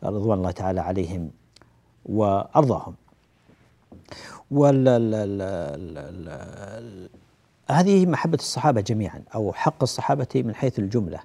رضوان 0.04 0.38
الله 0.38 0.50
تعالى 0.50 0.80
عليهم 0.80 1.30
وأرضاهم. 2.06 2.94
هذه 7.70 8.06
محبة 8.06 8.38
الصحابة 8.38 8.80
جميعا 8.80 9.22
أو 9.34 9.52
حق 9.52 9.82
الصحابة 9.82 10.28
من 10.34 10.54
حيث 10.54 10.78
الجملة. 10.78 11.20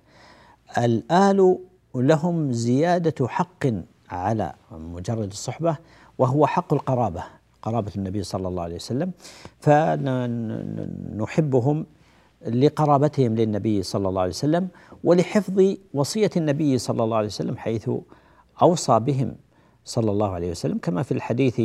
الآل 0.78 1.58
لهم 1.96 2.52
زيادة 2.52 3.28
حق 3.28 3.66
على 4.10 4.54
مجرد 4.72 5.32
الصحبة 5.32 5.78
وهو 6.18 6.48
حق 6.48 6.74
القرابة. 6.74 7.24
قرابة 7.64 7.92
النبي 7.96 8.24
صلى 8.24 8.48
الله 8.48 8.64
عليه 8.64 8.76
وسلم 8.76 9.12
فنحبهم 9.60 11.86
لقرابتهم 12.48 13.36
للنبي 13.36 13.84
صلى 13.84 14.10
الله 14.10 14.22
عليه 14.22 14.32
وسلم 14.32 14.68
ولحفظ 15.04 15.76
وصية 15.94 16.30
النبي 16.38 16.78
صلى 16.78 17.04
الله 17.04 17.18
عليه 17.18 17.28
وسلم 17.28 17.58
حيث 17.58 17.90
أوصى 18.62 19.00
بهم 19.00 19.36
صلى 19.86 20.12
الله 20.12 20.32
عليه 20.32 20.52
وسلم. 20.52 20.78
كما 20.78 21.04
في 21.04 21.12
الحديث 21.12 21.62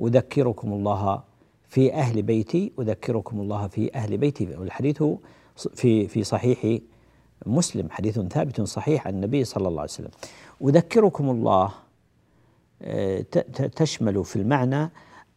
أذكركم 0.00 0.72
الله 0.72 1.22
في 1.68 1.94
أهل 1.94 2.22
بيتي 2.22 2.72
أذكركم 2.78 3.40
الله 3.40 3.68
في 3.68 3.94
أهل 3.94 4.16
بيتي. 4.16 4.56
والحديث 4.56 5.02
في 5.74 6.08
في 6.08 6.24
صحيح 6.24 6.78
مسلم 7.46 7.90
حديث 7.90 8.20
ثابت 8.20 8.60
صحيح 8.60 9.06
عن 9.06 9.14
النبي 9.14 9.44
صلى 9.44 9.68
الله 9.68 9.80
عليه 9.80 9.90
وسلم. 9.90 10.10
أذكركم 10.62 11.30
الله 11.30 11.70
تشمل 13.76 14.24
في 14.24 14.36
المعنى 14.36 14.90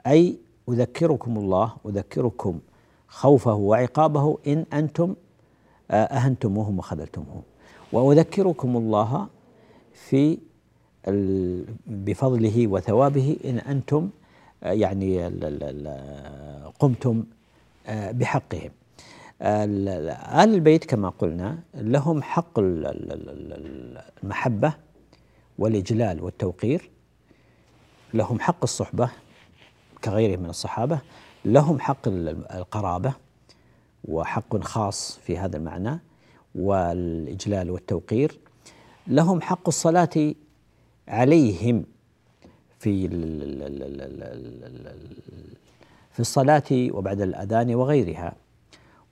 أي 0.08 0.38
أذكركم 0.70 1.38
الله 1.38 1.78
أذكركم 1.86 2.60
خوفه 3.08 3.54
وعقابه 3.54 4.38
إن 4.48 4.66
أنتم 4.74 5.16
أهنتموهم 5.92 6.80
وخذلتموهم. 6.80 7.42
وأذكركم 7.94 8.78
الله 8.78 9.28
في 9.94 10.38
بفضله 11.88 12.68
وثوابه 12.68 13.38
إن 13.46 13.58
أنتم 13.58 14.10
يعني 14.62 15.28
قمتم 16.80 17.24
بحقهم. 17.90 18.72
آل 19.42 20.54
البيت 20.54 20.86
كما 20.86 21.10
قلنا 21.10 21.60
لهم 21.76 22.22
حق 22.22 22.60
المحبة 24.24 24.74
والإجلال 25.60 26.24
والتوقير. 26.24 26.90
لهم 28.14 28.40
حق 28.40 28.64
الصحبة 28.64 29.10
كغيرهم 30.04 30.40
من 30.40 30.50
الصحابة 30.50 31.00
لهم 31.46 31.80
حق 31.80 32.08
القرابة 32.56 33.14
وحق 34.08 34.58
خاص 34.58 35.20
في 35.24 35.38
هذا 35.38 35.58
المعنى 35.58 36.00
والإجلال 36.56 37.72
والتوقير. 37.72 38.40
لهم 39.08 39.42
حق 39.42 39.68
الصلاة 39.68 40.34
عليهم 41.08 41.86
في 42.80 43.08
في 46.12 46.20
الصلاة 46.20 46.64
وبعد 46.72 47.22
الأذان 47.22 47.76
وغيرها. 47.76 48.34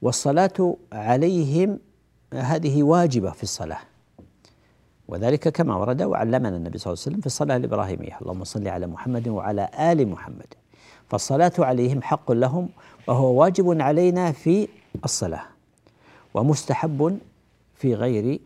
والصلاة 0.02 0.76
عليهم 0.94 1.80
هذه 2.34 2.84
واجبة 2.84 3.32
في 3.32 3.44
الصلاة. 3.44 3.80
وذلك 5.08 5.48
كما 5.50 5.76
ورد 5.76 6.02
وعلمنا 6.02 6.58
النبي 6.58 6.78
صلى 6.78 6.94
الله 6.94 7.02
عليه 7.02 7.12
وسلم 7.12 7.20
في 7.22 7.26
الصلاة 7.26 7.58
الإبراهيمية 7.58 8.18
اللهم 8.22 8.44
صل 8.44 8.68
على 8.68 8.88
محمد 8.88 9.28
وعلى 9.28 9.70
آل 9.80 10.08
محمد. 10.08 10.54
فالصلاة 11.10 11.54
عليهم 11.60 12.02
حق 12.02 12.32
لهم 12.32 12.70
وهو 13.08 13.42
واجب 13.42 13.82
علينا 13.82 14.32
في 14.32 14.68
الصلاة 15.06 15.44
ومستحب 16.34 17.20
في 17.76 17.96
غير 17.96 18.40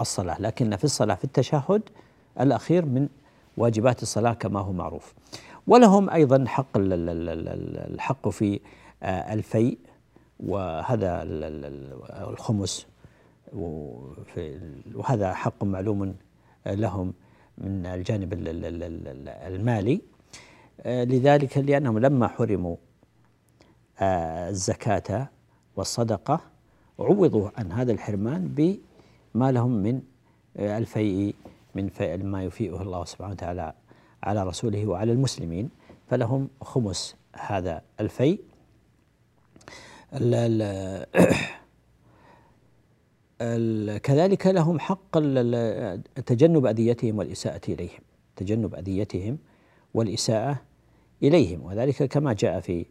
الصلاة. 0.00 0.40
لكن 0.40 0.76
في 0.76 0.84
الصلاة 0.84 1.14
في 1.14 1.24
التشهد 1.24 1.82
الأخير 2.40 2.84
من 2.84 3.08
واجبات 3.56 4.02
الصلاة 4.02 4.32
كما 4.32 4.60
هو 4.60 4.72
معروف. 4.72 5.14
ولهم 5.66 6.10
أيضا 6.10 6.44
حق 6.46 6.76
الحق 6.76 8.28
في 8.28 8.60
الفيء 9.04 9.78
وهذا 10.40 11.22
الخمس 12.30 12.86
وهذا 14.94 15.34
حق 15.34 15.64
معلوم 15.64 16.14
لهم 16.66 17.12
من 17.58 17.86
الجانب 17.86 18.32
المالي. 19.46 20.00
لذلك 20.86 21.58
لأنهم 21.58 21.98
لما 21.98 22.28
حرموا 22.28 22.76
الزكاة 24.02 25.28
والصدقة 25.76 26.40
عوضوا 26.98 27.50
عن 27.56 27.72
هذا 27.72 27.92
الحرمان 27.92 28.48
بما 28.48 29.52
لهم 29.52 29.70
من 29.70 30.02
الفيء 30.58 31.34
من 31.74 31.88
فيء 31.88 32.24
ما 32.24 32.44
يفيئه 32.44 32.82
الله 32.82 33.04
سبحانه 33.04 33.32
وتعالى 33.32 33.72
على 34.22 34.44
رسوله 34.44 34.86
وعلى 34.86 35.12
المسلمين 35.12 35.70
فلهم 36.10 36.48
خمس 36.62 37.16
هذا 37.36 37.82
الفيء. 38.00 38.40
كذلك 44.02 44.46
لهم 44.46 44.80
حق 44.80 45.18
تجنب 46.26 46.66
أذيتهم 46.66 47.18
والإساءة 47.18 47.60
إليهم. 47.68 48.00
تجنب 48.36 48.74
أذيتهم 48.74 49.38
والإساءة 49.94 50.67
إليهم 51.22 51.62
وذلك 51.62 52.02
كما 52.02 52.32
جاء 52.32 52.60
في 52.60 52.86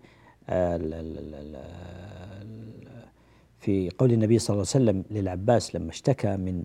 في 3.60 3.90
قول 3.98 4.12
النبي 4.12 4.40
صلى 4.40 4.54
الله 4.54 4.66
عليه 4.76 4.84
وسلم 4.86 5.04
للعباس 5.12 5.76
لما 5.76 5.90
اشتكى 5.90 6.38
من 6.38 6.64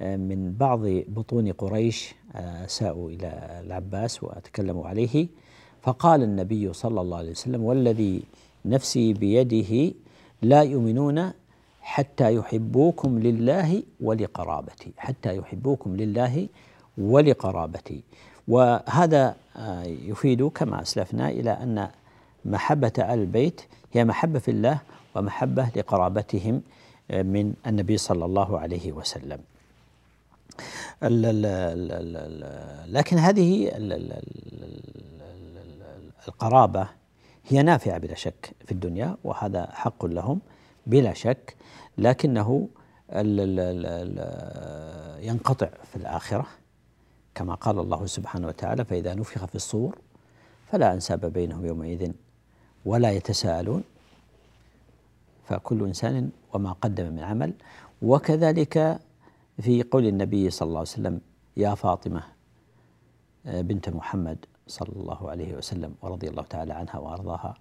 من 0.00 0.52
بعض 0.52 0.80
بطون 0.86 1.52
قريش 1.52 2.14
ساءوا 2.66 3.10
إلى 3.10 3.60
العباس 3.66 4.22
وتكلموا 4.22 4.86
عليه. 4.86 5.28
فقال 5.82 6.22
النبي 6.22 6.72
صلى 6.72 7.00
الله 7.00 7.18
عليه 7.18 7.30
وسلم 7.30 7.64
والذي 7.64 8.22
نفسي 8.64 9.12
بيده 9.12 9.94
لا 10.42 10.62
يؤمنون 10.62 11.32
حتى 11.80 12.34
يحبوكم 12.34 13.18
لله 13.18 13.82
ولقرابتي. 14.00 14.92
حتى 14.96 15.36
يحبوكم 15.36 15.96
لله 15.96 16.48
ولقرابتي. 16.98 18.02
وهذا 18.48 19.36
يفيد 19.84 20.48
كما 20.48 20.82
اسلفنا 20.82 21.28
إلى 21.28 21.50
ان 21.50 21.88
محبه 22.44 22.92
ال 22.98 23.04
البيت 23.04 23.60
هي 23.92 24.04
محبه 24.04 24.38
في 24.38 24.50
الله 24.50 24.78
ومحبه 25.14 25.68
لقرابتهم 25.76 26.62
من 27.10 27.54
النبي 27.66 27.96
صلى 27.96 28.24
الله 28.24 28.58
عليه 28.58 28.92
وسلم. 28.92 29.40
لكن 32.86 33.18
هذه 33.18 33.72
القرابه 36.28 36.88
هي 37.48 37.62
نافعه 37.62 37.98
بلا 37.98 38.14
شك 38.14 38.50
في 38.66 38.72
الدنيا 38.72 39.16
وهذا 39.24 39.68
حق 39.72 40.04
لهم 40.06 40.40
بلا 40.86 41.12
شك 41.12 41.56
لكنه 41.98 42.68
ينقطع 45.20 45.68
في 45.90 45.96
الاخره 45.96 46.46
كما 47.36 47.54
قال 47.54 47.78
الله 47.78 48.06
سبحانه 48.06 48.46
وتعالى 48.48 48.84
فإذا 48.84 49.14
نفخ 49.14 49.44
في 49.44 49.54
الصور 49.54 49.98
فلا 50.72 50.94
أنساب 50.96 51.20
بينهم 51.32 51.66
يومئذ 51.66 52.12
ولا 52.84 53.10
يتساءلون 53.12 53.84
فكل 55.44 55.84
إنسان 55.84 56.30
وما 56.52 56.72
قدم 56.72 57.12
من 57.12 57.20
عمل. 57.20 57.52
وكذلك 58.02 59.00
في 59.60 59.82
قول 59.82 60.06
النبي 60.06 60.50
صلى 60.50 60.66
الله 60.66 60.78
عليه 60.78 60.96
وسلم 60.96 61.20
يا 61.56 61.74
فاطمة 61.74 62.22
بنت 63.44 63.88
محمد 63.88 64.38
صلى 64.66 64.92
الله 64.96 65.30
عليه 65.30 65.54
وسلم 65.54 65.94
ورضي 66.02 66.28
الله 66.28 66.42
تعالى 66.42 66.72
عنها 66.72 66.98
وأرضاها. 66.98 67.54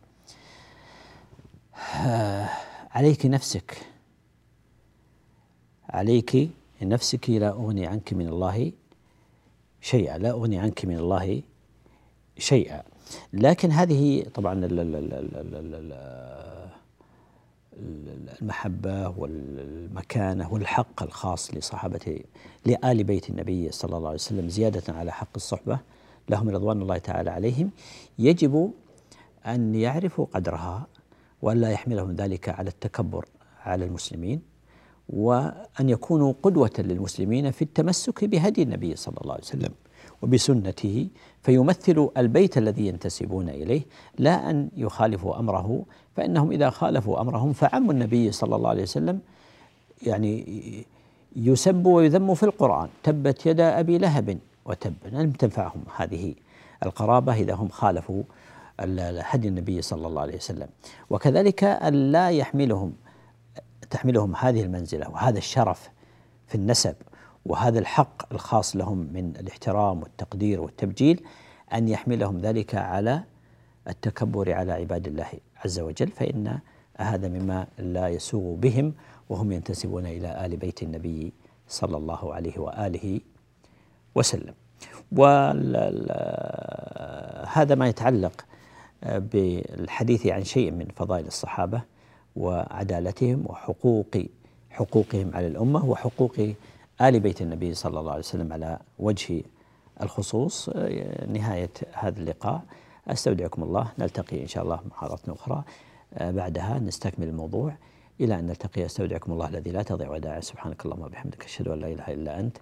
عليك 2.92 3.26
نفسك 3.26 3.88
عليك 5.90 6.50
نفسك 6.82 7.30
لا 7.30 7.50
أغني 7.50 7.88
عنك 7.88 8.14
من 8.14 8.28
الله 8.28 8.72
شيئا 9.86 10.17
لا 10.17 10.32
أغني 10.32 10.60
عنك 10.60 10.86
من 10.86 10.98
الله 10.98 11.41
شيئا. 12.38 12.84
لكن 13.34 13.71
هذه 13.71 14.26
طبعا 14.34 14.69
المحبة 18.41 19.10
والمكانة 19.10 20.54
والحق 20.54 21.04
الخاص 21.04 21.54
لصحابة 21.54 22.19
لآل 22.65 23.04
بيت 23.04 23.30
النبي 23.30 23.71
صلى 23.71 23.98
الله 23.98 24.08
عليه 24.08 24.19
وسلم 24.19 24.50
زيادة 24.50 24.93
على 24.93 25.12
حق 25.12 25.36
الصحبة 25.36 25.80
لهم 26.30 26.50
رضوان 26.50 26.82
الله 26.82 26.98
تعالى 26.98 27.30
عليهم. 27.30 27.71
يجب 28.19 28.71
أن 29.45 29.76
يعرفوا 29.76 30.26
قدرها 30.34 30.88
وأن 31.41 31.62
لا 31.62 31.69
يحملهم 31.69 32.12
ذلك 32.15 32.50
على 32.50 32.69
التكبر 32.69 33.26
على 33.65 33.86
المسلمين. 33.86 34.55
وأن 35.10 35.89
يكونوا 35.89 36.34
قدوة 36.44 36.72
للمسلمين 36.80 37.52
في 37.52 37.62
التمسك 37.62 38.26
بهدي 38.26 38.63
النبي 38.63 38.96
صلى 38.96 39.18
الله 39.22 39.34
عليه 39.34 39.44
وسلم 39.44 39.72
وبسنته 40.22 41.08
فيمثلوا 41.41 42.10
البيت 42.18 42.58
الذي 42.58 42.88
ينتسبون 42.88 43.50
إليه 43.50 43.82
لا 44.20 44.50
أن 44.50 44.70
يخالفوا 44.78 45.39
أمره 45.39 45.86
فإنهم 46.15 46.52
إذا 46.52 46.70
خالفوا 46.70 47.22
أمرهم 47.22 47.54
فعم 47.54 47.91
النبي 47.91 48.32
صلى 48.32 48.56
الله 48.56 48.70
عليه 48.70 48.84
وسلم 48.84 49.20
يعني 50.04 50.46
يسب 51.36 51.86
ويذم 51.86 52.34
في 52.34 52.44
القرآن 52.44 52.89
تبت 53.04 53.46
يدا 53.46 53.80
أبي 53.80 53.98
لهب 53.98 54.38
وتب 54.65 54.94
لم 55.12 55.32
تنفعهم 55.32 55.84
هذه 55.96 56.36
القرابة 56.84 57.34
إذا 57.34 57.54
هم 57.54 57.70
خالفوا 57.70 58.24
هدي 58.80 59.48
النبي 59.48 59.82
صلى 59.82 60.08
الله 60.08 60.22
عليه 60.22 60.36
وسلم. 60.36 60.68
وكذلك 61.10 61.63
أن 61.63 62.12
لا 62.12 62.30
يحملهم 62.30 62.94
تحملهم 63.89 64.36
هذه 64.36 64.63
المنزلة 64.63 65.10
وهذا 65.10 65.38
الشرف 65.38 65.89
في 66.48 66.56
النسب 66.56 66.95
وهذا 67.45 67.80
الحق 67.80 68.34
الخاص 68.34 68.76
لهم 68.76 68.98
من 69.13 69.34
الاحترام 69.39 70.02
والتقدير 70.02 70.62
والتبجيل 70.62 71.24
أن 71.74 71.88
يحملهم 71.88 72.39
ذلك 72.39 72.76
على 72.76 73.24
التكبر 73.88 74.54
على 74.54 74.71
عباد 74.71 75.08
الله 75.08 75.28
عز 75.65 75.80
وجل 75.80 76.08
فإن 76.08 76.60
هذا 76.98 77.28
مما 77.28 77.67
لا 77.78 78.08
يسوغ 78.08 78.56
بهم 78.56 78.93
وهم 79.30 79.52
ينتسبون 79.52 80.06
إلى 80.06 80.46
آل 80.46 80.58
بيت 80.58 80.83
النبي 80.83 81.33
صلى 81.67 81.98
الله 81.98 82.33
عليه 82.33 82.60
وآله 82.60 83.19
وسلم. 84.15 84.54
وهذا 85.12 85.36
ما 87.75 87.88
يتعلق 87.88 88.46
بالحديث 89.04 90.27
عن 90.27 90.44
شيء 90.44 90.71
من 90.71 90.88
فضائل 90.96 91.27
الصحابة 91.27 91.81
وعدالتهم 92.36 93.44
وحقوق 93.46 94.17
حقوقهم 94.69 95.31
على 95.33 95.48
الأمة 95.48 95.86
وحقوق 95.86 96.54
آل 97.02 97.19
بيت 97.19 97.42
النبي 97.42 97.73
صلى 97.73 98.00
الله 98.00 98.12
عليه 98.12 98.19
وسلم 98.19 98.54
على 98.54 98.79
وجه 99.00 99.44
الخصوص. 100.02 100.69
نهاية 101.27 101.69
هذا 101.94 102.19
اللقاء. 102.19 102.62
أستودعكم 103.08 103.63
الله. 103.63 103.92
نلتقي 104.00 104.42
إن 104.42 104.48
شاء 104.48 104.63
الله 104.63 104.79
محاضرة 104.90 105.33
أخرى. 105.33 105.63
بعدها 106.21 106.79
نستكمل 106.79 107.27
الموضوع. 107.27 107.73
إلى 108.21 108.40
أن 108.40 108.48
نلتقي 108.48 108.86
أستودعكم 108.86 109.31
الله 109.31 109.48
الذي 109.48 109.71
لا 109.71 109.83
تضيع 109.83 110.10
ودائع. 110.10 110.40
سبحانك 110.40 110.86
اللهم 110.86 111.02
وبحمدك. 111.02 111.44
أشهد 111.46 111.67
أن 111.67 111.79
لا 111.79 111.88
إله 111.88 112.13
إلا 112.13 112.40
أنت. 112.40 112.58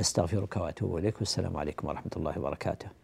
أستغفرك 0.00 0.56
وأتوب 0.56 0.96
إليك. 0.96 1.18
والسلام 1.18 1.56
عليكم 1.56 1.88
ورحمة 1.88 2.12
الله 2.16 2.38
وبركاته. 2.38 3.03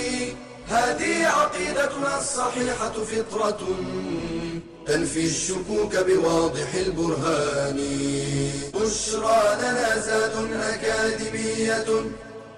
هذه 0.71 1.27
عقيدتنا 1.27 2.17
الصحيحة 2.19 2.93
فطرة 2.93 3.59
تنفي 4.87 5.25
الشكوك 5.25 5.95
بواضح 5.97 6.73
البرهان. 6.73 7.79
بشرى 8.75 9.57
لنا 9.59 9.99
زاد 9.99 10.35
أكاديمية 10.53 11.85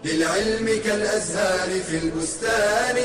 للعلم 0.05 0.81
كالأزهار 0.85 1.69
في 1.81 1.97
البستان. 1.97 2.97